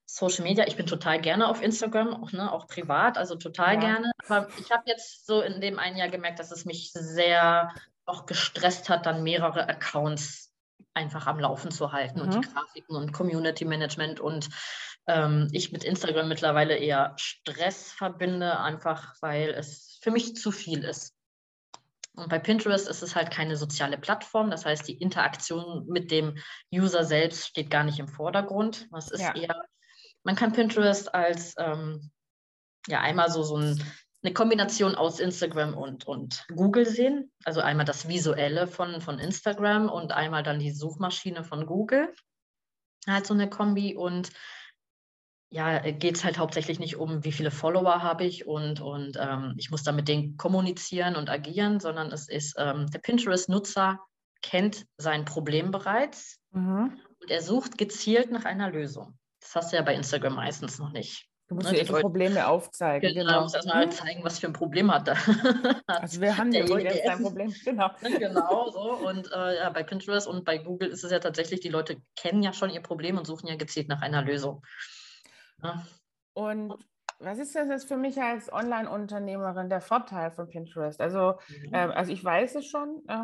Social 0.10 0.44
Media, 0.44 0.66
ich 0.66 0.78
bin 0.78 0.88
total 0.88 1.20
gerne 1.20 1.50
auf 1.50 1.62
Instagram, 1.62 2.24
auch, 2.24 2.32
ne, 2.32 2.52
auch 2.52 2.68
privat, 2.68 3.18
also 3.18 3.36
total 3.36 3.74
ja. 3.76 3.80
gerne. 3.80 4.12
Aber 4.26 4.48
ich 4.58 4.72
habe 4.72 4.84
jetzt 4.86 5.28
so 5.28 5.42
in 5.42 5.60
dem 5.60 5.80
einen 5.80 5.98
Jahr 5.98 6.08
gemerkt, 6.08 6.40
dass 6.40 6.52
es 6.52 6.64
mich 6.64 6.92
sehr 6.94 7.74
auch 8.06 8.26
gestresst 8.26 8.88
hat, 8.88 9.06
dann 9.06 9.22
mehrere 9.24 9.68
Accounts 9.68 10.54
einfach 10.94 11.28
am 11.28 11.40
Laufen 11.40 11.72
zu 11.72 11.92
halten 11.92 12.20
mhm. 12.20 12.26
und 12.26 12.34
die 12.34 12.38
mhm. 12.38 12.54
Grafiken 12.54 12.96
und 12.96 13.12
Community 13.12 13.66
Management 13.66 14.22
und 14.22 14.50
ähm, 15.08 15.50
ich 15.52 15.74
mit 15.74 15.84
Instagram 15.84 16.30
mittlerweile 16.30 16.78
eher 16.78 17.14
Stress 17.18 17.92
verbinde, 17.92 18.60
einfach 18.60 19.14
weil 19.22 19.50
es 19.50 20.00
für 20.02 20.12
mich 20.12 20.36
zu 20.36 20.52
viel 20.52 20.86
ist. 20.86 21.14
Und 22.14 22.30
bei 22.30 22.40
Pinterest 22.40 22.88
ist 22.88 23.04
es 23.04 23.16
halt 23.16 23.30
keine 23.30 23.58
soziale 23.58 23.98
Plattform. 23.98 24.50
Das 24.50 24.66
heißt, 24.66 24.88
die 24.88 24.98
Interaktion 24.98 25.86
mit 25.88 26.10
dem 26.10 26.38
User 26.74 27.04
selbst 27.04 27.46
steht 27.46 27.70
gar 27.70 27.84
nicht 27.84 28.00
im 28.00 28.08
Vordergrund. 28.08 28.88
Es 28.98 29.12
ist 29.12 29.22
ja. 29.22 29.36
eher 29.36 29.64
man 30.24 30.36
kann 30.36 30.54
Pinterest 30.54 31.14
als 31.14 31.56
ähm, 31.58 32.12
ja 32.88 33.02
einmal 33.02 33.30
so, 33.32 33.44
so 33.44 33.58
ein, 33.58 33.84
eine 34.24 34.34
Kombination 34.34 34.96
aus 34.96 35.20
Instagram 35.20 35.76
und, 35.76 36.06
und 36.06 36.46
Google 36.56 36.86
sehen. 36.86 37.32
Also 37.44 37.62
einmal 37.62 37.86
das 37.86 38.08
Visuelle 38.08 38.68
von, 38.68 39.02
von 39.02 39.20
Instagram 39.20 39.90
und 39.90 40.12
einmal 40.12 40.44
dann 40.44 40.60
die 40.60 40.72
Suchmaschine 40.72 41.44
von 41.44 41.66
Google. 41.66 42.14
Halt 43.08 43.26
so 43.26 43.34
eine 43.34 43.50
Kombi 43.50 43.96
und 43.96 44.32
ja, 45.50 45.80
geht 45.80 46.18
es 46.18 46.26
halt 46.26 46.38
hauptsächlich 46.38 46.80
nicht 46.80 46.98
um, 46.98 47.24
wie 47.24 47.32
viele 47.32 47.52
Follower 47.52 48.04
habe 48.04 48.26
ich 48.26 48.46
und, 48.46 48.82
und 48.82 49.18
ähm, 49.18 49.54
ich 49.58 49.72
muss 49.72 49.84
da 49.84 49.94
mit 49.94 50.10
denen 50.10 50.36
kommunizieren 50.36 51.16
und 51.16 51.30
agieren, 51.30 51.80
sondern 51.80 52.12
es 52.12 52.28
ist, 52.28 52.56
ähm, 52.58 52.88
der 52.88 53.00
Pinterest-Nutzer 53.00 54.00
kennt 54.42 54.86
sein 54.98 55.24
Problem 55.24 55.72
bereits 55.72 56.42
mhm. 56.52 57.00
und 57.22 57.32
er 57.32 57.42
sucht 57.42 57.78
gezielt 57.78 58.30
nach 58.30 58.44
einer 58.44 58.70
Lösung. 58.70 59.18
Das 59.48 59.56
hast 59.56 59.72
du 59.72 59.78
ja 59.78 59.82
bei 59.82 59.96
Instagram 59.96 60.36
meistens 60.36 60.78
noch 60.78 60.92
nicht. 60.92 61.26
Du 61.48 61.56
musst 61.56 61.72
ne, 61.72 61.78
dir 61.82 61.86
Probleme 61.86 62.46
aufzeigen. 62.46 63.14
Genau, 63.14 63.26
genau. 63.26 63.38
Du 63.38 63.44
musst 63.44 63.56
erstmal 63.56 63.84
hm? 63.84 63.92
zeigen, 63.92 64.24
was 64.26 64.40
für 64.40 64.48
ein 64.48 64.54
Problem 64.54 64.94
hat 64.94 65.08
er. 65.08 65.16
also 65.88 66.20
wir 66.20 66.38
haben 66.38 66.52
ja 66.52 66.66
jetzt 66.66 67.08
ein 67.08 67.24
Problem. 67.24 67.54
Genau. 67.64 67.90
genau 68.02 68.70
so. 68.70 69.08
Und 69.08 69.32
äh, 69.32 69.56
ja, 69.60 69.70
bei 69.70 69.84
Pinterest 69.84 70.28
und 70.28 70.44
bei 70.44 70.58
Google 70.58 70.90
ist 70.90 71.06
es 71.06 71.12
ja 71.12 71.20
tatsächlich, 71.20 71.62
die 71.62 71.70
Leute 71.70 72.02
kennen 72.18 72.44
ja 72.44 72.52
schon 72.52 72.70
ihr 72.70 72.82
Problem 72.82 73.18
und 73.18 73.26
suchen 73.26 73.48
ja 73.48 73.56
gezielt 73.56 73.88
nach 73.88 74.02
einer 74.02 74.22
Lösung. 74.22 74.66
Ja. 75.64 75.86
Und 76.34 76.74
was 77.20 77.40
ist 77.40 77.56
das 77.56 77.70
jetzt 77.70 77.88
für 77.88 77.98
mich 77.98 78.22
als 78.22 78.52
Online-Unternehmerin 78.52 79.70
der 79.70 79.80
Vorteil 79.80 80.32
von 80.32 80.50
Pinterest? 80.50 81.00
Also, 81.00 81.36
mhm. 81.48 81.74
äh, 81.74 81.78
also 81.78 82.12
ich 82.12 82.22
weiß 82.22 82.56
es 82.56 82.66
schon, 82.66 83.02
äh, 83.08 83.24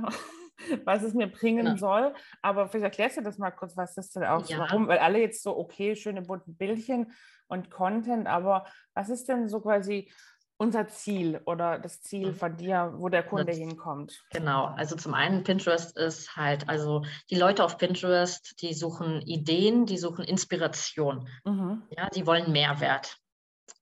was 0.85 1.03
es 1.03 1.13
mir 1.13 1.27
bringen 1.27 1.65
genau. 1.65 1.77
soll, 1.77 2.13
aber 2.41 2.67
vielleicht 2.67 2.85
erklärst 2.85 3.17
du 3.17 3.21
das 3.21 3.37
mal 3.37 3.51
kurz, 3.51 3.75
was 3.77 3.95
das 3.95 4.11
denn 4.11 4.23
auch, 4.23 4.47
ja. 4.47 4.59
warum, 4.59 4.87
weil 4.87 4.99
alle 4.99 5.19
jetzt 5.19 5.43
so, 5.43 5.57
okay, 5.57 5.95
schöne 5.95 6.21
bunten 6.21 6.55
Bildchen 6.55 7.11
und 7.47 7.69
Content, 7.69 8.27
aber 8.27 8.65
was 8.93 9.09
ist 9.09 9.27
denn 9.29 9.49
so 9.49 9.59
quasi 9.61 10.11
unser 10.57 10.87
Ziel 10.87 11.41
oder 11.45 11.79
das 11.79 12.01
Ziel 12.01 12.29
mhm. 12.29 12.35
von 12.35 12.57
dir, 12.57 12.93
wo 12.97 13.09
der 13.09 13.23
Kunde 13.23 13.51
hinkommt? 13.51 14.23
Genau, 14.31 14.65
also 14.65 14.95
zum 14.95 15.13
einen 15.13 15.43
Pinterest 15.43 15.97
ist 15.97 16.35
halt, 16.35 16.69
also 16.69 17.03
die 17.29 17.35
Leute 17.35 17.63
auf 17.63 17.77
Pinterest, 17.77 18.61
die 18.61 18.73
suchen 18.73 19.21
Ideen, 19.21 19.85
die 19.85 19.97
suchen 19.97 20.23
Inspiration, 20.23 21.27
mhm. 21.43 21.83
ja, 21.89 22.09
die 22.09 22.25
wollen 22.25 22.51
Mehrwert. 22.51 23.17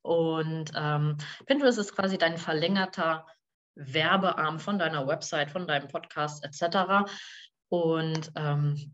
Und 0.02 0.72
ähm, 0.76 1.18
Pinterest 1.46 1.78
ist 1.78 1.96
quasi 1.96 2.18
dein 2.18 2.38
verlängerter 2.38 3.26
Werbearm 3.76 4.60
von 4.60 4.80
deiner 4.80 5.08
Website, 5.08 5.52
von 5.52 5.68
deinem 5.68 5.88
Podcast 5.88 6.44
etc. 6.44 7.10
Und 7.70 8.32
ähm, 8.36 8.92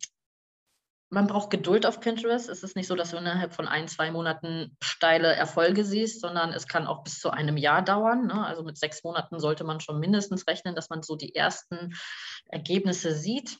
man 1.10 1.28
braucht 1.28 1.50
Geduld 1.50 1.86
auf 1.86 2.02
Pinterest. 2.02 2.50
Es 2.50 2.64
ist 2.64 2.76
nicht 2.76 2.88
so, 2.88 2.96
dass 2.96 3.12
du 3.12 3.18
innerhalb 3.18 3.54
von 3.54 3.68
ein, 3.68 3.88
zwei 3.88 4.12
Monaten 4.12 4.76
steile 4.84 5.34
Erfolge 5.34 5.86
siehst, 5.86 6.20
sondern 6.20 6.52
es 6.52 6.68
kann 6.68 6.86
auch 6.86 7.04
bis 7.04 7.20
zu 7.20 7.30
einem 7.30 7.56
Jahr 7.56 7.82
dauern. 7.82 8.28
Ne? 8.28 8.46
Also 8.46 8.64
mit 8.64 8.78
sechs 8.78 9.04
Monaten 9.04 9.40
sollte 9.40 9.64
man 9.64 9.80
schon 9.80 10.00
mindestens 10.00 10.48
rechnen, 10.48 10.76
dass 10.76 10.90
man 10.90 11.04
so 11.04 11.16
die 11.16 11.34
ersten 11.34 11.96
Ergebnisse 12.46 13.16
sieht. 13.16 13.58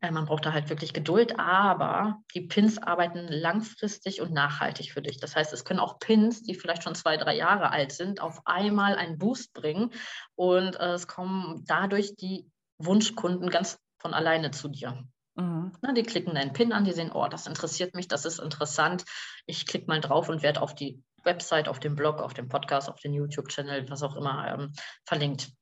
Äh, 0.00 0.10
man 0.10 0.26
braucht 0.26 0.46
da 0.46 0.52
halt 0.52 0.70
wirklich 0.70 0.92
Geduld, 0.92 1.38
aber 1.38 2.22
die 2.34 2.42
Pins 2.42 2.78
arbeiten 2.78 3.28
langfristig 3.28 4.20
und 4.20 4.32
nachhaltig 4.32 4.92
für 4.92 5.02
dich. 5.02 5.18
Das 5.18 5.36
heißt, 5.36 5.52
es 5.52 5.64
können 5.64 5.80
auch 5.80 5.98
Pins, 5.98 6.42
die 6.42 6.54
vielleicht 6.54 6.82
schon 6.82 6.94
zwei, 6.94 7.16
drei 7.16 7.36
Jahre 7.36 7.70
alt 7.70 7.92
sind, 7.92 8.20
auf 8.20 8.40
einmal 8.46 8.96
einen 8.96 9.18
Boost 9.18 9.52
bringen 9.52 9.90
und 10.34 10.78
äh, 10.80 10.94
es 10.94 11.06
kommen 11.06 11.64
dadurch 11.66 12.16
die 12.16 12.50
Wunschkunden 12.78 13.50
ganz 13.50 13.78
von 13.98 14.14
alleine 14.14 14.50
zu 14.50 14.68
dir. 14.68 15.04
Mhm. 15.34 15.72
Na, 15.80 15.92
die 15.92 16.02
klicken 16.02 16.34
deinen 16.34 16.52
Pin 16.52 16.72
an, 16.72 16.84
die 16.84 16.92
sehen, 16.92 17.12
oh, 17.12 17.28
das 17.28 17.46
interessiert 17.46 17.94
mich, 17.94 18.08
das 18.08 18.24
ist 18.24 18.38
interessant. 18.38 19.04
Ich 19.46 19.66
klicke 19.66 19.86
mal 19.86 20.00
drauf 20.00 20.28
und 20.28 20.42
werde 20.42 20.60
auf 20.60 20.74
die 20.74 21.02
Website, 21.24 21.68
auf 21.68 21.80
den 21.80 21.94
Blog, 21.94 22.20
auf 22.20 22.34
den 22.34 22.48
Podcast, 22.48 22.90
auf 22.90 23.00
den 23.00 23.12
YouTube-Channel, 23.14 23.88
was 23.88 24.02
auch 24.02 24.16
immer, 24.16 24.52
ähm, 24.52 24.72
verlinkt. 25.04 25.52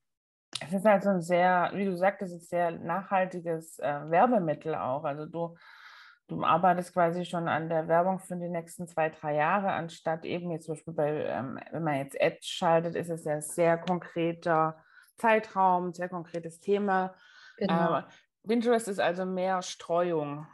Es 0.58 0.72
ist 0.72 0.84
halt 0.84 1.02
so 1.04 1.10
ein 1.10 1.22
sehr, 1.22 1.70
wie 1.74 1.84
du 1.84 1.96
sagtest, 1.96 2.34
es 2.34 2.42
ist 2.42 2.50
sehr 2.50 2.72
nachhaltiges 2.72 3.78
äh, 3.78 4.10
Werbemittel 4.10 4.74
auch. 4.74 5.04
Also 5.04 5.26
du, 5.26 5.56
du 6.28 6.44
arbeitest 6.44 6.92
quasi 6.92 7.24
schon 7.24 7.48
an 7.48 7.68
der 7.68 7.88
Werbung 7.88 8.18
für 8.18 8.36
die 8.36 8.48
nächsten 8.48 8.88
zwei, 8.88 9.10
drei 9.10 9.36
Jahre, 9.36 9.72
anstatt 9.72 10.24
eben 10.24 10.50
jetzt 10.50 10.66
zum 10.66 10.74
Beispiel 10.74 10.94
bei, 10.94 11.24
ähm, 11.26 11.58
wenn 11.70 11.84
man 11.84 11.96
jetzt 11.96 12.20
Ads 12.20 12.46
schaltet, 12.46 12.94
ist 12.96 13.10
es 13.10 13.24
ja 13.24 13.40
sehr 13.40 13.78
konkreter 13.78 14.82
Zeitraum, 15.16 15.92
sehr 15.92 16.08
konkretes 16.08 16.60
Thema. 16.60 17.14
Genau. 17.58 17.98
Äh, 17.98 18.02
Pinterest 18.46 18.88
ist 18.88 19.00
also 19.00 19.24
mehr 19.24 19.62
Streuung. 19.62 20.46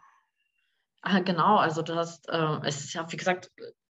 Ah, 1.03 1.21
genau, 1.21 1.57
also 1.57 1.83
du 1.83 1.95
hast, 1.95 2.29
äh, 2.29 2.59
es 2.65 2.81
ist 2.81 2.95
ja, 2.95 3.11
wie 3.11 3.17
gesagt, 3.17 3.53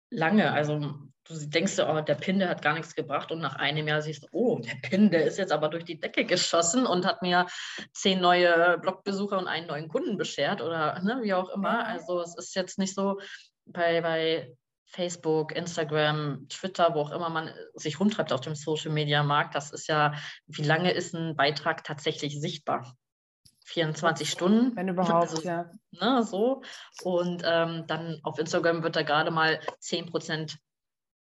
lange. 0.09 0.51
Also 0.51 0.99
du 1.39 1.49
denkst, 1.49 1.79
oh, 1.79 2.01
der 2.01 2.15
Pin, 2.15 2.39
der 2.39 2.49
hat 2.49 2.63
gar 2.63 2.75
nichts 2.75 2.95
gebracht 2.95 3.33
und 3.33 3.41
nach 3.41 3.57
einem 3.57 3.87
Jahr 3.89 4.03
siehst 4.03 4.25
du, 4.25 4.29
oh, 4.33 4.59
der 4.59 4.89
Pin, 4.89 5.11
der 5.11 5.25
ist 5.25 5.39
jetzt 5.39 5.53
aber 5.53 5.69
durch 5.69 5.85
die 5.85 6.01
Decke 6.01 6.25
geschossen 6.25 6.87
und 6.87 7.07
hat 7.07 7.23
mir 7.23 7.47
zehn 7.93 8.21
neue 8.21 8.79
Blogbesucher 8.79 9.39
und 9.39 9.49
einen 9.49 9.67
neuen 9.67 9.89
Kunden 9.89 10.17
beschert 10.17 10.61
oder 10.61 11.01
ne, 11.03 11.21
wie 11.23 11.35
auch 11.35 11.51
immer. 11.51 11.87
Also 11.87 12.21
es 12.21 12.37
ist 12.37 12.55
jetzt 12.55 12.79
nicht 12.79 12.95
so 12.95 13.21
bei, 13.67 14.01
bei 14.01 14.55
Facebook, 14.87 15.53
Instagram, 15.53 16.47
Twitter, 16.49 16.95
wo 16.95 17.01
auch 17.01 17.13
immer 17.13 17.31
man 17.31 17.51
sich 17.75 17.99
rumtreibt 17.99 18.33
auf 18.33 18.43
dem 18.43 18.55
Social 18.55 18.93
Media 18.93 19.23
Markt, 19.23 19.55
das 19.55 19.71
ist 19.71 19.89
ja, 19.89 20.15
wie 20.47 20.63
lange 20.63 20.93
ist 20.93 21.15
ein 21.15 21.35
Beitrag 21.35 21.83
tatsächlich 21.85 22.39
sichtbar? 22.39 22.95
24 23.65 24.29
Stunden. 24.29 24.77
Wenn 24.77 24.89
überhaupt, 24.89 25.31
also, 25.31 25.43
ja. 25.43 25.71
Ne, 25.93 26.23
so. 26.25 26.63
Und 27.03 27.43
ähm, 27.45 27.85
dann 27.87 28.21
auf 28.23 28.39
Instagram 28.39 28.83
wird 28.83 28.97
da 28.97 29.03
gerade 29.03 29.31
mal 29.31 29.61
10% 29.81 30.57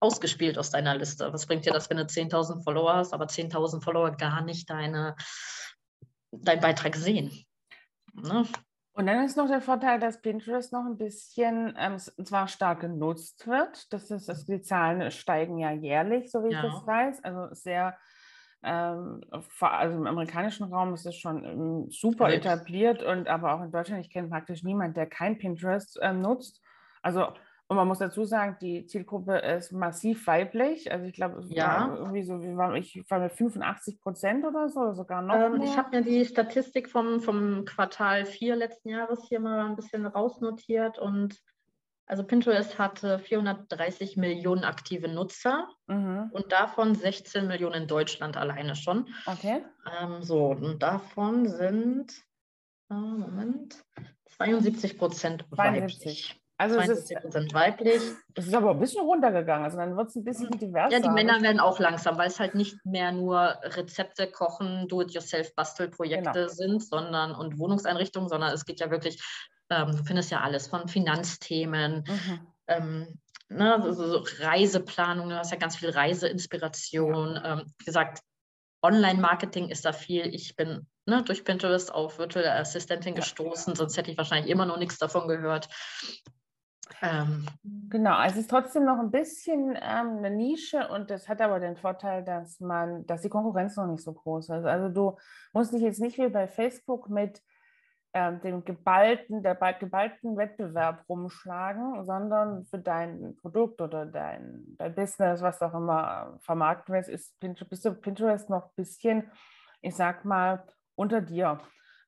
ausgespielt 0.02 0.58
aus 0.58 0.70
deiner 0.70 0.96
Liste. 0.96 1.32
Was 1.32 1.46
bringt 1.46 1.64
dir 1.64 1.72
das, 1.72 1.88
wenn 1.88 1.96
du 1.96 2.04
10.000 2.04 2.62
Follower 2.62 2.94
hast, 2.94 3.14
aber 3.14 3.26
10.000 3.26 3.82
Follower 3.82 4.10
gar 4.12 4.42
nicht 4.42 4.68
deine, 4.68 5.14
deinen 6.32 6.60
Beitrag 6.60 6.96
sehen? 6.96 7.30
Ne? 8.14 8.44
Und 8.94 9.06
dann 9.06 9.24
ist 9.24 9.38
noch 9.38 9.48
der 9.48 9.62
Vorteil, 9.62 9.98
dass 9.98 10.20
Pinterest 10.20 10.72
noch 10.72 10.84
ein 10.84 10.98
bisschen, 10.98 11.74
ähm, 11.78 11.98
zwar 11.98 12.48
stark 12.48 12.80
genutzt 12.80 13.46
wird. 13.46 13.90
Das 13.92 14.10
ist, 14.10 14.28
das, 14.28 14.44
die 14.44 14.60
Zahlen 14.60 15.10
steigen 15.10 15.58
ja 15.58 15.72
jährlich, 15.72 16.30
so 16.30 16.44
wie 16.44 16.52
ja. 16.52 16.62
ich 16.62 16.70
das 16.70 16.86
weiß. 16.86 17.24
Also 17.24 17.54
sehr 17.54 17.96
ähm, 18.62 19.22
also 19.60 19.96
im 19.96 20.06
amerikanischen 20.06 20.72
Raum 20.72 20.94
ist 20.94 21.06
es 21.06 21.16
schon 21.16 21.44
ähm, 21.44 21.90
super 21.90 22.32
etabliert 22.32 23.02
und 23.02 23.28
aber 23.28 23.54
auch 23.54 23.62
in 23.62 23.72
Deutschland, 23.72 24.04
ich 24.04 24.12
kenne 24.12 24.28
praktisch 24.28 24.62
niemanden, 24.62 24.94
der 24.94 25.06
kein 25.06 25.38
Pinterest 25.38 25.98
ähm, 26.00 26.20
nutzt. 26.20 26.60
Also 27.02 27.32
und 27.72 27.76
man 27.76 27.88
muss 27.88 28.00
dazu 28.00 28.26
sagen, 28.26 28.58
die 28.60 28.84
Zielgruppe 28.84 29.38
ist 29.38 29.72
massiv 29.72 30.26
weiblich. 30.26 30.92
Also 30.92 31.06
ich 31.06 31.14
glaube, 31.14 31.40
ja. 31.48 31.88
war 31.88 31.98
irgendwie 32.00 32.22
so, 32.22 32.42
wie 32.42 32.54
war, 32.54 32.74
ich 32.74 33.02
war 33.08 33.18
mit 33.18 33.32
85 33.32 33.98
Prozent 33.98 34.44
oder 34.44 34.68
so, 34.68 34.80
oder 34.80 34.94
sogar 34.94 35.22
noch 35.22 35.34
ähm, 35.34 35.52
mehr. 35.52 35.62
Ich 35.64 35.78
habe 35.78 35.96
mir 35.96 36.02
die 36.02 36.26
Statistik 36.26 36.90
vom, 36.90 37.20
vom 37.20 37.64
Quartal 37.64 38.26
4 38.26 38.56
letzten 38.56 38.90
Jahres 38.90 39.24
hier 39.26 39.40
mal 39.40 39.64
ein 39.64 39.74
bisschen 39.74 40.04
rausnotiert 40.04 40.98
und 40.98 41.40
also 42.04 42.24
Pinterest 42.24 42.78
hatte 42.78 43.18
430 43.18 44.18
Millionen 44.18 44.64
aktive 44.64 45.08
Nutzer 45.08 45.66
mhm. 45.86 46.28
und 46.32 46.52
davon 46.52 46.94
16 46.94 47.46
Millionen 47.46 47.82
in 47.82 47.88
Deutschland 47.88 48.36
alleine 48.36 48.76
schon. 48.76 49.08
Okay. 49.24 49.64
Ähm, 49.98 50.22
so, 50.22 50.48
und 50.48 50.82
davon 50.82 51.48
sind, 51.48 52.12
äh, 52.90 52.94
Moment, 52.94 53.82
72 54.36 54.98
Prozent 54.98 55.46
weiblich. 55.48 56.41
Also 56.62 56.78
es 56.78 56.88
ist, 56.88 57.08
sind 57.08 57.54
weiblich. 57.54 58.00
Es 58.34 58.46
ist 58.46 58.54
aber 58.54 58.70
ein 58.70 58.78
bisschen 58.78 59.02
runtergegangen. 59.02 59.64
Also 59.64 59.76
dann 59.76 59.96
wird 59.96 60.08
es 60.08 60.16
ein 60.16 60.24
bisschen 60.24 60.50
mhm. 60.52 60.58
diverser. 60.58 60.96
Ja, 60.96 61.00
die 61.00 61.08
Männer 61.08 61.42
werden 61.42 61.60
auch 61.60 61.78
langsam, 61.78 62.18
weil 62.18 62.28
es 62.28 62.40
halt 62.40 62.54
nicht 62.54 62.76
mehr 62.84 63.12
nur 63.12 63.58
Rezepte, 63.62 64.26
Kochen, 64.26 64.86
Do-it-yourself-Bastelprojekte 64.88 66.32
genau. 66.32 66.48
sind, 66.48 66.82
sondern 66.82 67.34
und 67.34 67.58
Wohnungseinrichtungen, 67.58 68.28
sondern 68.28 68.52
es 68.52 68.64
geht 68.64 68.80
ja 68.80 68.90
wirklich 68.90 69.22
ähm, 69.72 69.96
du 69.96 70.04
findest 70.04 70.30
ja 70.30 70.40
alles 70.40 70.66
von 70.66 70.88
Finanzthemen, 70.88 72.04
mhm. 72.06 72.46
ähm, 72.66 73.20
ne, 73.48 73.80
so, 73.82 73.92
so 73.92 74.24
Reiseplanung, 74.40 75.28
du 75.28 75.36
hast 75.36 75.50
ja 75.50 75.58
ganz 75.58 75.76
viel 75.76 75.90
Reiseinspiration. 75.90 77.34
Ja. 77.36 77.52
Ähm, 77.52 77.72
wie 77.78 77.84
gesagt, 77.84 78.20
Online-Marketing 78.82 79.68
ist 79.68 79.84
da 79.84 79.92
viel. 79.92 80.34
Ich 80.34 80.56
bin 80.56 80.86
ne, 81.06 81.22
durch 81.22 81.44
Pinterest 81.44 81.92
auf 81.92 82.18
virtuelle 82.18 82.52
Assistentin 82.54 83.14
ja. 83.14 83.20
gestoßen, 83.20 83.74
sonst 83.74 83.96
hätte 83.96 84.10
ich 84.10 84.18
wahrscheinlich 84.18 84.50
immer 84.50 84.66
noch 84.66 84.78
nichts 84.78 84.98
davon 84.98 85.28
gehört. 85.28 85.68
Ähm, 87.00 87.46
genau, 87.88 88.14
also 88.14 88.34
es 88.34 88.42
ist 88.42 88.50
trotzdem 88.50 88.84
noch 88.84 88.98
ein 88.98 89.10
bisschen 89.10 89.70
ähm, 89.80 90.18
eine 90.18 90.30
Nische 90.30 90.88
und 90.88 91.10
das 91.10 91.28
hat 91.28 91.40
aber 91.40 91.60
den 91.60 91.76
Vorteil, 91.76 92.24
dass 92.24 92.60
man, 92.60 93.06
dass 93.06 93.22
die 93.22 93.28
Konkurrenz 93.28 93.76
noch 93.76 93.86
nicht 93.86 94.02
so 94.02 94.12
groß 94.12 94.50
ist. 94.50 94.64
Also 94.64 94.88
du 94.88 95.16
musst 95.52 95.72
dich 95.72 95.82
jetzt 95.82 96.00
nicht 96.00 96.18
wie 96.18 96.28
bei 96.28 96.46
Facebook 96.46 97.08
mit 97.08 97.42
äh, 98.12 98.32
dem 98.38 98.64
geballten, 98.64 99.42
der 99.42 99.54
geballten 99.54 100.36
Wettbewerb 100.36 101.04
rumschlagen, 101.08 102.04
sondern 102.04 102.64
für 102.66 102.78
dein 102.78 103.36
Produkt 103.36 103.80
oder 103.80 104.06
dein, 104.06 104.62
dein 104.78 104.94
Business, 104.94 105.40
was 105.40 105.62
auch 105.62 105.74
immer 105.74 106.38
vermarkten 106.40 106.94
willst, 106.94 107.08
ist 107.08 107.38
Pinterest, 107.40 107.70
bist 107.70 107.84
du 107.84 107.94
Pinterest 107.94 108.50
noch 108.50 108.66
ein 108.66 108.74
bisschen, 108.76 109.30
ich 109.80 109.94
sag 109.96 110.24
mal, 110.24 110.64
unter 110.94 111.20
dir. 111.20 111.60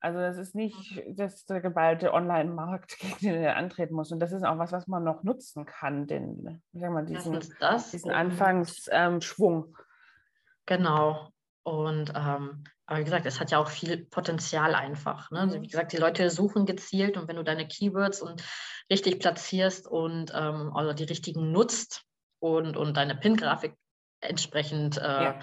Also 0.05 0.19
das 0.19 0.37
ist 0.37 0.55
nicht 0.55 1.03
das 1.09 1.47
der 1.47 1.63
geballte 1.63 2.13
Online-Markt, 2.13 2.99
gegen 2.99 3.19
den 3.21 3.43
er 3.43 3.57
antreten 3.57 3.95
muss. 3.95 4.13
Und 4.13 4.21
das 4.21 4.33
ist 4.33 4.45
auch 4.45 4.59
was, 4.59 4.71
was 4.71 4.87
man 4.87 5.03
noch 5.03 5.23
nutzen 5.23 5.65
kann, 5.65 6.07
den, 6.07 6.63
ich 6.73 6.81
sag 6.81 6.91
mal, 6.91 7.07
diesen, 7.07 7.41
diesen 7.41 8.11
Anfangsschwung. 8.11 9.65
Ähm, 9.65 9.77
genau. 10.67 11.31
Und 11.63 12.13
ähm, 12.15 12.65
aber 12.85 12.99
wie 12.99 13.05
gesagt, 13.05 13.25
es 13.25 13.41
hat 13.41 13.51
ja 13.51 13.59
auch 13.59 13.71
viel 13.71 14.05
Potenzial 14.05 14.75
einfach. 14.75 15.31
Ne? 15.31 15.41
Also 15.41 15.63
wie 15.63 15.69
gesagt, 15.69 15.95
die 15.95 15.97
Leute 15.97 16.29
suchen 16.29 16.67
gezielt 16.67 17.17
und 17.17 17.27
wenn 17.27 17.37
du 17.37 17.43
deine 17.43 17.67
Keywords 17.67 18.21
und 18.21 18.45
richtig 18.91 19.21
platzierst 19.21 19.89
und 19.89 20.33
ähm, 20.35 20.71
also 20.75 20.93
die 20.93 21.05
richtigen 21.05 21.51
nutzt 21.51 22.03
und, 22.41 22.77
und 22.77 22.99
deine 22.99 23.17
Pin-Grafik 23.17 23.75
entsprechend 24.25 24.99
äh, 24.99 25.03
ja. 25.03 25.39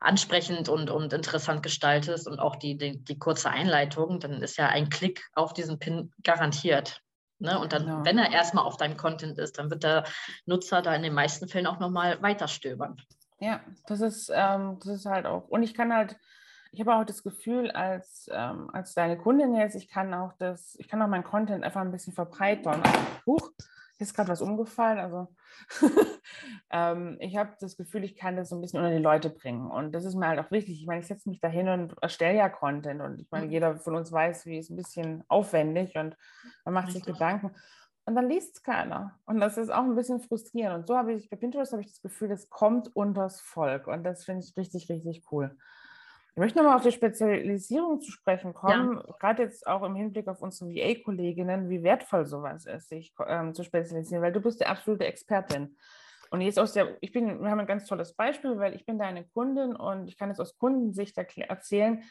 ansprechend 0.00 0.68
und, 0.68 0.90
und 0.90 1.12
interessant 1.12 1.62
gestaltest 1.62 2.26
und 2.26 2.38
auch 2.38 2.56
die, 2.56 2.76
die, 2.76 3.02
die 3.04 3.18
kurze 3.18 3.50
Einleitung, 3.50 4.20
dann 4.20 4.42
ist 4.42 4.56
ja 4.56 4.68
ein 4.68 4.88
Klick 4.88 5.28
auf 5.34 5.52
diesen 5.52 5.78
Pin 5.78 6.12
garantiert. 6.22 7.02
Ne? 7.38 7.58
Und 7.58 7.72
dann, 7.72 7.86
genau. 7.86 8.04
wenn 8.04 8.18
er 8.18 8.30
erstmal 8.32 8.64
auf 8.64 8.76
deinem 8.76 8.96
Content 8.96 9.38
ist, 9.38 9.58
dann 9.58 9.70
wird 9.70 9.82
der 9.82 10.04
Nutzer 10.46 10.82
da 10.82 10.94
in 10.94 11.02
den 11.02 11.14
meisten 11.14 11.48
Fällen 11.48 11.66
auch 11.66 11.80
nochmal 11.80 12.20
weiter 12.22 12.48
stöbern. 12.48 12.96
Ja, 13.40 13.60
das 13.86 14.02
ist, 14.02 14.30
ähm, 14.32 14.78
das 14.80 14.96
ist 14.96 15.06
halt 15.06 15.24
auch. 15.24 15.48
Und 15.48 15.62
ich 15.62 15.72
kann 15.72 15.94
halt, 15.94 16.16
ich 16.72 16.80
habe 16.80 16.94
auch 16.94 17.04
das 17.04 17.22
Gefühl, 17.22 17.70
als, 17.70 18.28
ähm, 18.30 18.68
als 18.72 18.94
deine 18.94 19.16
Kundin 19.16 19.54
jetzt, 19.54 19.74
ich 19.74 19.88
kann 19.88 20.12
auch 20.12 20.34
das, 20.38 20.76
ich 20.78 20.88
kann 20.88 21.00
auch 21.00 21.08
meinen 21.08 21.24
Content 21.24 21.64
einfach 21.64 21.80
ein 21.80 21.90
bisschen 21.90 22.12
verbreitern. 22.12 22.82
Huch, 23.26 23.50
hier 23.50 23.79
ist 24.00 24.14
gerade 24.14 24.28
was 24.28 24.42
umgefallen. 24.42 24.98
Also 24.98 25.28
ähm, 26.70 27.16
ich 27.20 27.36
habe 27.36 27.52
das 27.60 27.76
Gefühl, 27.76 28.04
ich 28.04 28.16
kann 28.16 28.36
das 28.36 28.48
so 28.48 28.56
ein 28.56 28.60
bisschen 28.60 28.80
unter 28.80 28.94
die 28.94 29.02
Leute 29.02 29.30
bringen. 29.30 29.70
Und 29.70 29.92
das 29.92 30.04
ist 30.04 30.14
mir 30.14 30.28
halt 30.28 30.40
auch 30.40 30.50
wichtig. 30.50 30.80
Ich 30.80 30.86
meine, 30.86 31.00
ich 31.00 31.06
setze 31.06 31.28
mich 31.28 31.40
da 31.40 31.48
hin 31.48 31.68
und 31.68 31.94
erstelle 32.02 32.38
ja 32.38 32.48
Content. 32.48 33.00
Und 33.00 33.20
ich 33.20 33.30
meine, 33.30 33.46
mhm. 33.46 33.52
jeder 33.52 33.76
von 33.76 33.94
uns 33.94 34.10
weiß, 34.10 34.46
wie 34.46 34.58
es 34.58 34.70
ein 34.70 34.76
bisschen 34.76 35.24
aufwendig 35.28 35.96
und 35.96 36.16
man 36.64 36.74
macht 36.74 36.92
sich 36.92 37.04
Gedanken. 37.04 37.52
Und 38.06 38.14
dann 38.14 38.28
liest 38.28 38.56
es 38.56 38.62
keiner. 38.62 39.18
Und 39.26 39.40
das 39.40 39.56
ist 39.56 39.70
auch 39.70 39.84
ein 39.84 39.94
bisschen 39.94 40.20
frustrierend. 40.20 40.74
Und 40.78 40.86
so 40.86 40.96
habe 40.96 41.12
ich 41.12 41.30
bei 41.30 41.36
Pinterest 41.36 41.72
habe 41.72 41.82
ich 41.82 41.88
das 41.88 42.02
Gefühl, 42.02 42.28
das 42.28 42.48
kommt 42.48 42.94
unters 42.96 43.40
Volk. 43.40 43.86
Und 43.86 44.04
das 44.04 44.24
finde 44.24 44.44
ich 44.44 44.56
richtig, 44.56 44.88
richtig 44.88 45.24
cool. 45.30 45.56
Ich 46.34 46.36
möchte 46.36 46.58
nochmal 46.58 46.76
auf 46.76 46.82
die 46.82 46.92
Spezialisierung 46.92 48.00
zu 48.00 48.12
sprechen 48.12 48.54
kommen, 48.54 48.96
ja. 48.96 49.14
gerade 49.18 49.42
jetzt 49.42 49.66
auch 49.66 49.82
im 49.82 49.96
Hinblick 49.96 50.28
auf 50.28 50.42
unsere 50.42 50.70
VA-Kolleginnen, 50.70 51.68
wie 51.68 51.82
wertvoll 51.82 52.24
sowas 52.24 52.66
ist, 52.66 52.88
sich 52.88 53.12
ähm, 53.26 53.52
zu 53.52 53.64
spezialisieren, 53.64 54.22
weil 54.22 54.32
du 54.32 54.40
bist 54.40 54.60
die 54.60 54.66
absolute 54.66 55.06
Expertin. 55.06 55.76
Und 56.30 56.42
jetzt 56.42 56.60
aus 56.60 56.72
der, 56.72 56.96
ich 57.00 57.12
bin, 57.12 57.42
wir 57.42 57.50
haben 57.50 57.58
ein 57.58 57.66
ganz 57.66 57.86
tolles 57.86 58.14
Beispiel, 58.14 58.56
weil 58.58 58.74
ich 58.74 58.86
bin 58.86 58.98
deine 58.98 59.24
Kundin 59.24 59.74
und 59.74 60.06
ich 60.06 60.16
kann 60.16 60.28
jetzt 60.28 60.40
aus 60.40 60.56
Kundensicht 60.56 61.18
erzählen, 61.18 62.04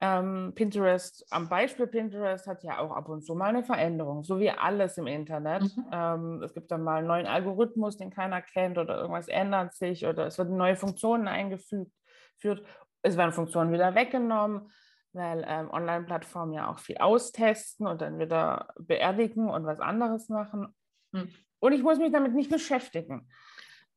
ähm, 0.00 0.52
Pinterest, 0.54 1.26
am 1.30 1.48
Beispiel 1.48 1.86
Pinterest 1.86 2.46
hat 2.46 2.62
ja 2.62 2.78
auch 2.78 2.90
ab 2.90 3.08
und 3.08 3.24
zu 3.24 3.34
mal 3.34 3.46
eine 3.46 3.64
Veränderung, 3.64 4.22
so 4.22 4.38
wie 4.38 4.50
alles 4.50 4.98
im 4.98 5.06
Internet. 5.06 5.62
Mhm. 5.62 5.86
Ähm, 5.92 6.42
es 6.42 6.52
gibt 6.52 6.70
dann 6.70 6.82
mal 6.82 6.98
einen 6.98 7.06
neuen 7.06 7.26
Algorithmus, 7.26 7.96
den 7.96 8.10
keiner 8.10 8.42
kennt 8.42 8.76
oder 8.78 8.98
irgendwas 8.98 9.28
ändert 9.28 9.74
sich 9.74 10.06
oder 10.06 10.26
es 10.26 10.38
werden 10.38 10.56
neue 10.56 10.76
Funktionen 10.76 11.26
eingefügt 11.26 11.92
es 13.04 13.16
werden 13.16 13.32
Funktionen 13.32 13.72
wieder 13.72 13.94
weggenommen, 13.94 14.70
weil 15.12 15.44
ähm, 15.46 15.70
Online-Plattformen 15.70 16.54
ja 16.54 16.68
auch 16.68 16.78
viel 16.78 16.96
austesten 16.96 17.86
und 17.86 18.00
dann 18.00 18.18
wieder 18.18 18.68
beerdigen 18.78 19.48
und 19.48 19.66
was 19.66 19.78
anderes 19.78 20.28
machen. 20.28 20.74
Hm. 21.12 21.28
Und 21.60 21.72
ich 21.72 21.82
muss 21.82 21.98
mich 21.98 22.12
damit 22.12 22.34
nicht 22.34 22.50
beschäftigen. 22.50 23.28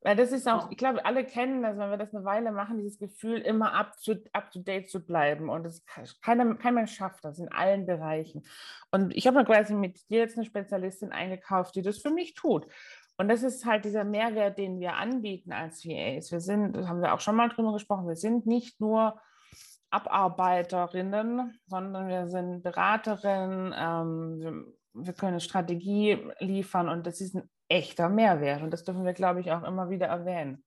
Weil 0.01 0.15
das 0.15 0.31
ist 0.31 0.47
auch, 0.47 0.69
ich 0.69 0.77
glaube, 0.77 1.03
alle 1.05 1.25
kennen 1.25 1.63
das, 1.63 1.77
wenn 1.77 1.89
wir 1.89 1.97
das 1.97 2.13
eine 2.13 2.23
Weile 2.23 2.51
machen, 2.51 2.77
dieses 2.77 2.99
Gefühl, 2.99 3.39
immer 3.39 3.73
up 3.73 3.93
to, 4.03 4.13
up 4.31 4.51
to 4.51 4.59
date 4.59 4.89
zu 4.89 5.03
bleiben. 5.03 5.49
Und 5.49 5.63
das 5.63 5.83
keiner, 6.21 6.55
kein 6.55 6.75
Mensch 6.75 6.93
schafft 6.95 7.25
das 7.25 7.39
in 7.39 7.51
allen 7.51 7.85
Bereichen. 7.85 8.43
Und 8.91 9.15
ich 9.15 9.25
habe 9.25 9.37
mir 9.37 9.45
quasi 9.45 9.73
mit 9.73 10.09
dir 10.09 10.19
jetzt 10.19 10.37
eine 10.37 10.45
Spezialistin 10.45 11.11
eingekauft, 11.11 11.75
die 11.75 11.81
das 11.81 11.97
für 11.97 12.11
mich 12.11 12.35
tut. 12.35 12.67
Und 13.17 13.29
das 13.29 13.43
ist 13.43 13.65
halt 13.65 13.83
dieser 13.83 14.03
Mehrwert, 14.03 14.57
den 14.57 14.79
wir 14.79 14.93
anbieten 14.95 15.51
als 15.51 15.83
VAs. 15.83 16.31
Wir 16.31 16.39
sind, 16.39 16.87
haben 16.87 17.01
wir 17.01 17.13
auch 17.13 17.19
schon 17.19 17.35
mal 17.35 17.49
drüber 17.49 17.73
gesprochen, 17.73 18.07
wir 18.07 18.15
sind 18.15 18.45
nicht 18.45 18.79
nur 18.79 19.19
Abarbeiterinnen, 19.89 21.59
sondern 21.65 22.07
wir 22.07 22.27
sind 22.27 22.61
Beraterinnen, 22.61 23.73
ähm, 23.75 24.39
wir, 24.39 25.05
wir 25.05 25.13
können 25.13 25.39
Strategie 25.39 26.19
liefern 26.39 26.89
und 26.89 27.07
das 27.07 27.21
ist 27.21 27.35
ein 27.35 27.49
echter 27.69 28.09
Mehrwert. 28.09 28.61
Und 28.61 28.71
das 28.71 28.83
dürfen 28.83 29.05
wir, 29.05 29.13
glaube 29.13 29.41
ich, 29.41 29.51
auch 29.51 29.63
immer 29.63 29.89
wieder 29.89 30.07
erwähnen. 30.07 30.63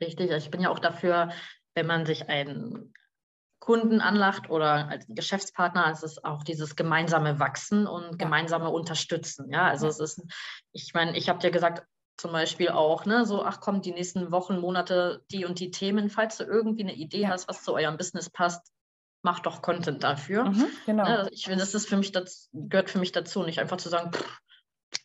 Richtig, 0.00 0.30
ich 0.30 0.50
bin 0.50 0.60
ja 0.60 0.70
auch 0.70 0.78
dafür, 0.78 1.30
wenn 1.74 1.86
man 1.86 2.06
sich 2.06 2.28
ein 2.28 2.92
Kunden 3.58 4.00
anlacht 4.00 4.50
oder 4.50 4.88
als 4.88 5.06
Geschäftspartner, 5.08 5.90
es 5.90 6.02
ist 6.02 6.24
auch 6.24 6.44
dieses 6.44 6.76
gemeinsame 6.76 7.40
Wachsen 7.40 7.86
und 7.86 8.04
ja. 8.04 8.16
gemeinsame 8.16 8.70
Unterstützen. 8.70 9.50
Ja, 9.50 9.66
also 9.66 9.86
ja. 9.86 9.90
es 9.90 10.00
ist, 10.00 10.22
ich 10.72 10.92
meine, 10.94 11.16
ich 11.16 11.28
habe 11.28 11.38
dir 11.38 11.50
gesagt, 11.50 11.86
zum 12.16 12.32
Beispiel 12.32 12.70
auch, 12.70 13.04
ne, 13.04 13.26
so, 13.26 13.44
ach 13.44 13.60
komm, 13.60 13.82
die 13.82 13.92
nächsten 13.92 14.30
Wochen, 14.30 14.58
Monate, 14.58 15.22
die 15.30 15.44
und 15.44 15.60
die 15.60 15.70
Themen, 15.70 16.08
falls 16.08 16.38
du 16.38 16.44
irgendwie 16.44 16.82
eine 16.82 16.94
Idee 16.94 17.22
ja. 17.22 17.28
hast, 17.30 17.48
was 17.48 17.62
zu 17.62 17.74
eurem 17.74 17.96
Business 17.96 18.30
passt, 18.30 18.72
mach 19.22 19.40
doch 19.40 19.60
Content 19.60 20.04
dafür. 20.04 20.44
Mhm, 20.44 20.66
genau. 20.86 21.04
Ne, 21.04 21.28
ich 21.32 21.44
finde, 21.44 21.60
das 21.60 21.74
ist 21.74 21.88
für 21.88 21.96
mich, 21.96 22.12
das 22.12 22.48
gehört 22.52 22.90
für 22.90 22.98
mich 22.98 23.12
dazu, 23.12 23.42
nicht 23.42 23.58
einfach 23.58 23.76
zu 23.76 23.88
sagen, 23.88 24.12
pff, 24.12 24.40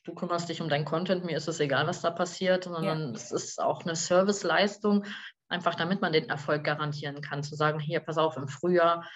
du 0.03 0.13
kümmerst 0.13 0.49
dich 0.49 0.61
um 0.61 0.69
deinen 0.69 0.85
Content, 0.85 1.25
mir 1.25 1.37
ist 1.37 1.47
es 1.47 1.59
egal, 1.59 1.87
was 1.87 2.01
da 2.01 2.11
passiert, 2.11 2.65
sondern 2.65 3.13
es 3.15 3.31
ist 3.31 3.59
auch 3.61 3.83
eine 3.83 3.95
Serviceleistung, 3.95 5.05
einfach 5.51 5.75
damit 5.75 6.01
man 6.01 6.13
den 6.13 6.29
Erfolg 6.29 6.63
garantieren 6.63 7.21
kann. 7.21 7.43
Zu 7.43 7.55
sagen, 7.55 7.79
hier, 7.79 7.99
pass 7.99 8.17
auf, 8.17 8.37
im 8.37 8.47
Frühjahr, 8.47 9.07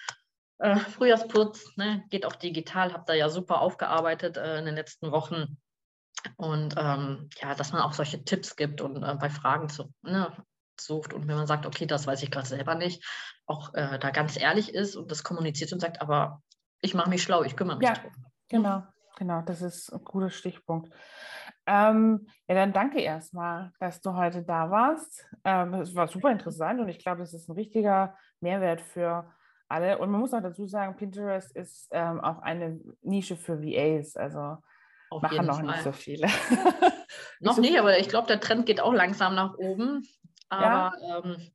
äh, 0.59 0.77
Frühjahrsputz, 0.77 1.75
ne, 1.77 2.03
geht 2.09 2.25
auch 2.25 2.35
digital, 2.35 2.93
habt 2.93 3.09
da 3.09 3.13
ja 3.13 3.29
super 3.29 3.61
aufgearbeitet 3.61 4.37
äh, 4.37 4.59
in 4.59 4.65
den 4.65 4.75
letzten 4.75 5.11
Wochen. 5.11 5.57
Und 6.37 6.75
ähm, 6.77 7.29
ja, 7.41 7.55
dass 7.55 7.71
man 7.71 7.81
auch 7.81 7.93
solche 7.93 8.23
Tipps 8.23 8.55
gibt 8.55 8.81
und 8.81 9.03
äh, 9.03 9.15
bei 9.15 9.29
Fragen 9.29 9.69
zu, 9.69 9.93
ne, 10.01 10.31
sucht 10.79 11.13
und 11.13 11.27
wenn 11.27 11.35
man 11.35 11.47
sagt, 11.47 11.65
okay, 11.65 11.85
das 11.85 12.07
weiß 12.07 12.23
ich 12.23 12.31
gerade 12.31 12.47
selber 12.47 12.75
nicht, 12.75 13.05
auch 13.45 13.73
äh, 13.73 13.99
da 13.99 14.09
ganz 14.09 14.37
ehrlich 14.37 14.73
ist 14.73 14.95
und 14.95 15.11
das 15.11 15.23
kommuniziert 15.23 15.71
und 15.71 15.79
sagt, 15.79 16.01
aber 16.01 16.41
ich 16.81 16.93
mache 16.93 17.09
mich 17.09 17.23
schlau, 17.23 17.43
ich 17.43 17.55
kümmere 17.55 17.77
mich 17.77 17.87
ja, 17.87 17.93
drum. 17.93 18.11
Genau, 18.49 18.83
genau, 19.17 19.41
das 19.41 19.61
ist 19.61 19.91
ein 19.93 20.03
guter 20.03 20.29
Stichpunkt. 20.29 20.93
Ähm, 21.67 22.27
ja, 22.47 22.55
dann 22.55 22.73
danke 22.73 23.01
erstmal, 23.01 23.71
dass 23.79 24.01
du 24.01 24.13
heute 24.13 24.43
da 24.43 24.69
warst. 24.69 25.25
Ähm, 25.43 25.73
es 25.75 25.95
war 25.95 26.07
super 26.07 26.31
interessant 26.31 26.79
und 26.79 26.89
ich 26.89 26.99
glaube, 26.99 27.23
es 27.23 27.33
ist 27.33 27.49
ein 27.49 27.55
richtiger 27.55 28.15
Mehrwert 28.39 28.81
für 28.81 29.31
alle. 29.67 29.97
Und 29.97 30.11
man 30.11 30.21
muss 30.21 30.33
auch 30.33 30.41
dazu 30.41 30.67
sagen, 30.67 30.95
Pinterest 30.95 31.55
ist 31.55 31.87
ähm, 31.91 32.19
auch 32.21 32.39
eine 32.39 32.79
Nische 33.01 33.35
für 33.35 33.61
VAs. 33.61 34.15
Also 34.15 34.57
Auf 35.09 35.21
machen 35.21 35.45
noch 35.45 35.57
Fall. 35.57 35.65
nicht 35.65 35.83
so 35.83 35.91
viele. 35.91 36.27
noch 37.39 37.55
so 37.55 37.61
nicht, 37.61 37.79
aber 37.79 37.97
ich 37.97 38.09
glaube, 38.09 38.27
der 38.27 38.39
Trend 38.39 38.65
geht 38.65 38.79
auch 38.79 38.93
langsam 38.93 39.33
nach 39.33 39.57
oben. 39.57 40.07
Aber 40.49 40.93
ja. 41.01 41.17
Ähm, 41.23 41.51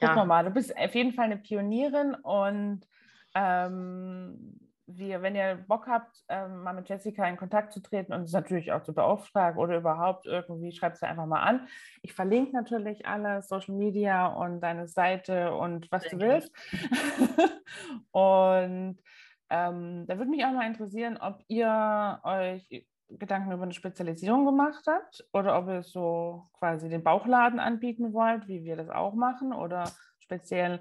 ja. 0.00 0.08
Gucken 0.08 0.22
wir 0.22 0.26
mal, 0.26 0.44
du 0.44 0.50
bist 0.50 0.76
auf 0.76 0.94
jeden 0.94 1.12
Fall 1.12 1.26
eine 1.26 1.38
Pionierin 1.38 2.14
und 2.14 2.86
ähm, 3.34 4.67
wir, 4.88 5.20
wenn 5.20 5.36
ihr 5.36 5.64
Bock 5.68 5.86
habt, 5.86 6.24
ähm, 6.28 6.62
mal 6.62 6.72
mit 6.72 6.88
Jessica 6.88 7.26
in 7.28 7.36
Kontakt 7.36 7.72
zu 7.72 7.80
treten 7.80 8.14
und 8.14 8.22
es 8.22 8.32
natürlich 8.32 8.72
auch 8.72 8.82
zu 8.82 8.94
beauftragen 8.94 9.60
oder 9.60 9.76
überhaupt 9.76 10.26
irgendwie, 10.26 10.72
schreibt 10.72 10.96
es 10.96 11.02
einfach 11.02 11.26
mal 11.26 11.42
an. 11.42 11.68
Ich 12.02 12.14
verlinke 12.14 12.52
natürlich 12.52 13.06
alles, 13.06 13.48
Social 13.48 13.74
Media 13.74 14.26
und 14.26 14.60
deine 14.60 14.88
Seite 14.88 15.54
und 15.54 15.92
was 15.92 16.04
Sehr 16.04 16.12
du 16.12 16.18
willst. 16.20 16.52
und 18.12 18.98
ähm, 19.50 20.06
da 20.06 20.18
würde 20.18 20.30
mich 20.30 20.44
auch 20.44 20.52
mal 20.52 20.66
interessieren, 20.66 21.18
ob 21.18 21.42
ihr 21.48 22.20
euch 22.24 22.86
Gedanken 23.10 23.52
über 23.52 23.62
eine 23.62 23.72
Spezialisierung 23.72 24.46
gemacht 24.46 24.84
habt 24.86 25.26
oder 25.32 25.58
ob 25.58 25.68
ihr 25.68 25.82
so 25.82 26.48
quasi 26.58 26.88
den 26.88 27.02
Bauchladen 27.02 27.58
anbieten 27.58 28.12
wollt, 28.12 28.48
wie 28.48 28.64
wir 28.64 28.76
das 28.76 28.90
auch 28.90 29.14
machen 29.14 29.52
oder 29.52 29.90
speziell 30.18 30.80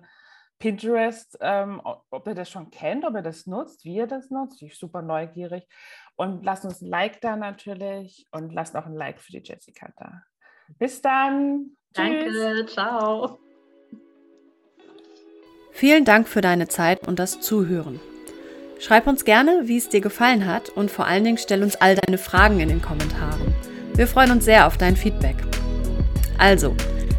Pinterest, 0.59 1.37
ähm, 1.41 1.81
ob 1.83 2.27
ihr 2.27 2.35
das 2.35 2.49
schon 2.49 2.69
kennt, 2.71 3.05
ob 3.05 3.15
ihr 3.15 3.21
das 3.21 3.45
nutzt, 3.45 3.85
wie 3.85 3.95
ihr 3.95 4.07
das 4.07 4.29
nutzt. 4.29 4.61
Ich 4.61 4.69
bin 4.69 4.77
super 4.77 5.01
neugierig. 5.01 5.67
Und 6.15 6.43
lasst 6.43 6.65
uns 6.65 6.81
ein 6.81 6.89
Like 6.89 7.21
da 7.21 7.35
natürlich 7.35 8.25
und 8.31 8.51
lasst 8.53 8.75
auch 8.75 8.85
ein 8.85 8.95
Like 8.95 9.19
für 9.19 9.31
die 9.31 9.43
Jessica 9.43 9.89
da. 9.97 10.23
Bis 10.79 11.01
dann. 11.01 11.77
Danke, 11.93 12.25
Tschüss. 12.25 12.73
ciao. 12.73 13.39
Vielen 15.71 16.05
Dank 16.05 16.27
für 16.27 16.41
deine 16.41 16.67
Zeit 16.67 17.07
und 17.07 17.19
das 17.19 17.39
Zuhören. 17.39 17.99
Schreib 18.79 19.07
uns 19.07 19.25
gerne, 19.25 19.63
wie 19.65 19.77
es 19.77 19.89
dir 19.89 20.01
gefallen 20.01 20.45
hat 20.45 20.69
und 20.69 20.91
vor 20.91 21.05
allen 21.05 21.23
Dingen 21.23 21.37
stell 21.37 21.63
uns 21.63 21.75
all 21.75 21.95
deine 21.95 22.17
Fragen 22.17 22.59
in 22.59 22.69
den 22.69 22.81
Kommentaren. 22.81 23.53
Wir 23.93 24.07
freuen 24.07 24.31
uns 24.31 24.45
sehr 24.45 24.67
auf 24.67 24.77
dein 24.77 24.95
Feedback. 24.95 25.35
Also, 26.37 26.75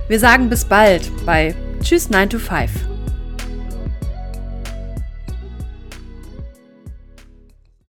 wir 0.09 0.21
sagen 0.21 0.49
bis 0.49 0.65
bald 0.65 1.11
bei 1.27 1.55
Tschüss 1.83 2.11
9 2.11 2.31
to 2.31 2.39
5. 2.39 2.98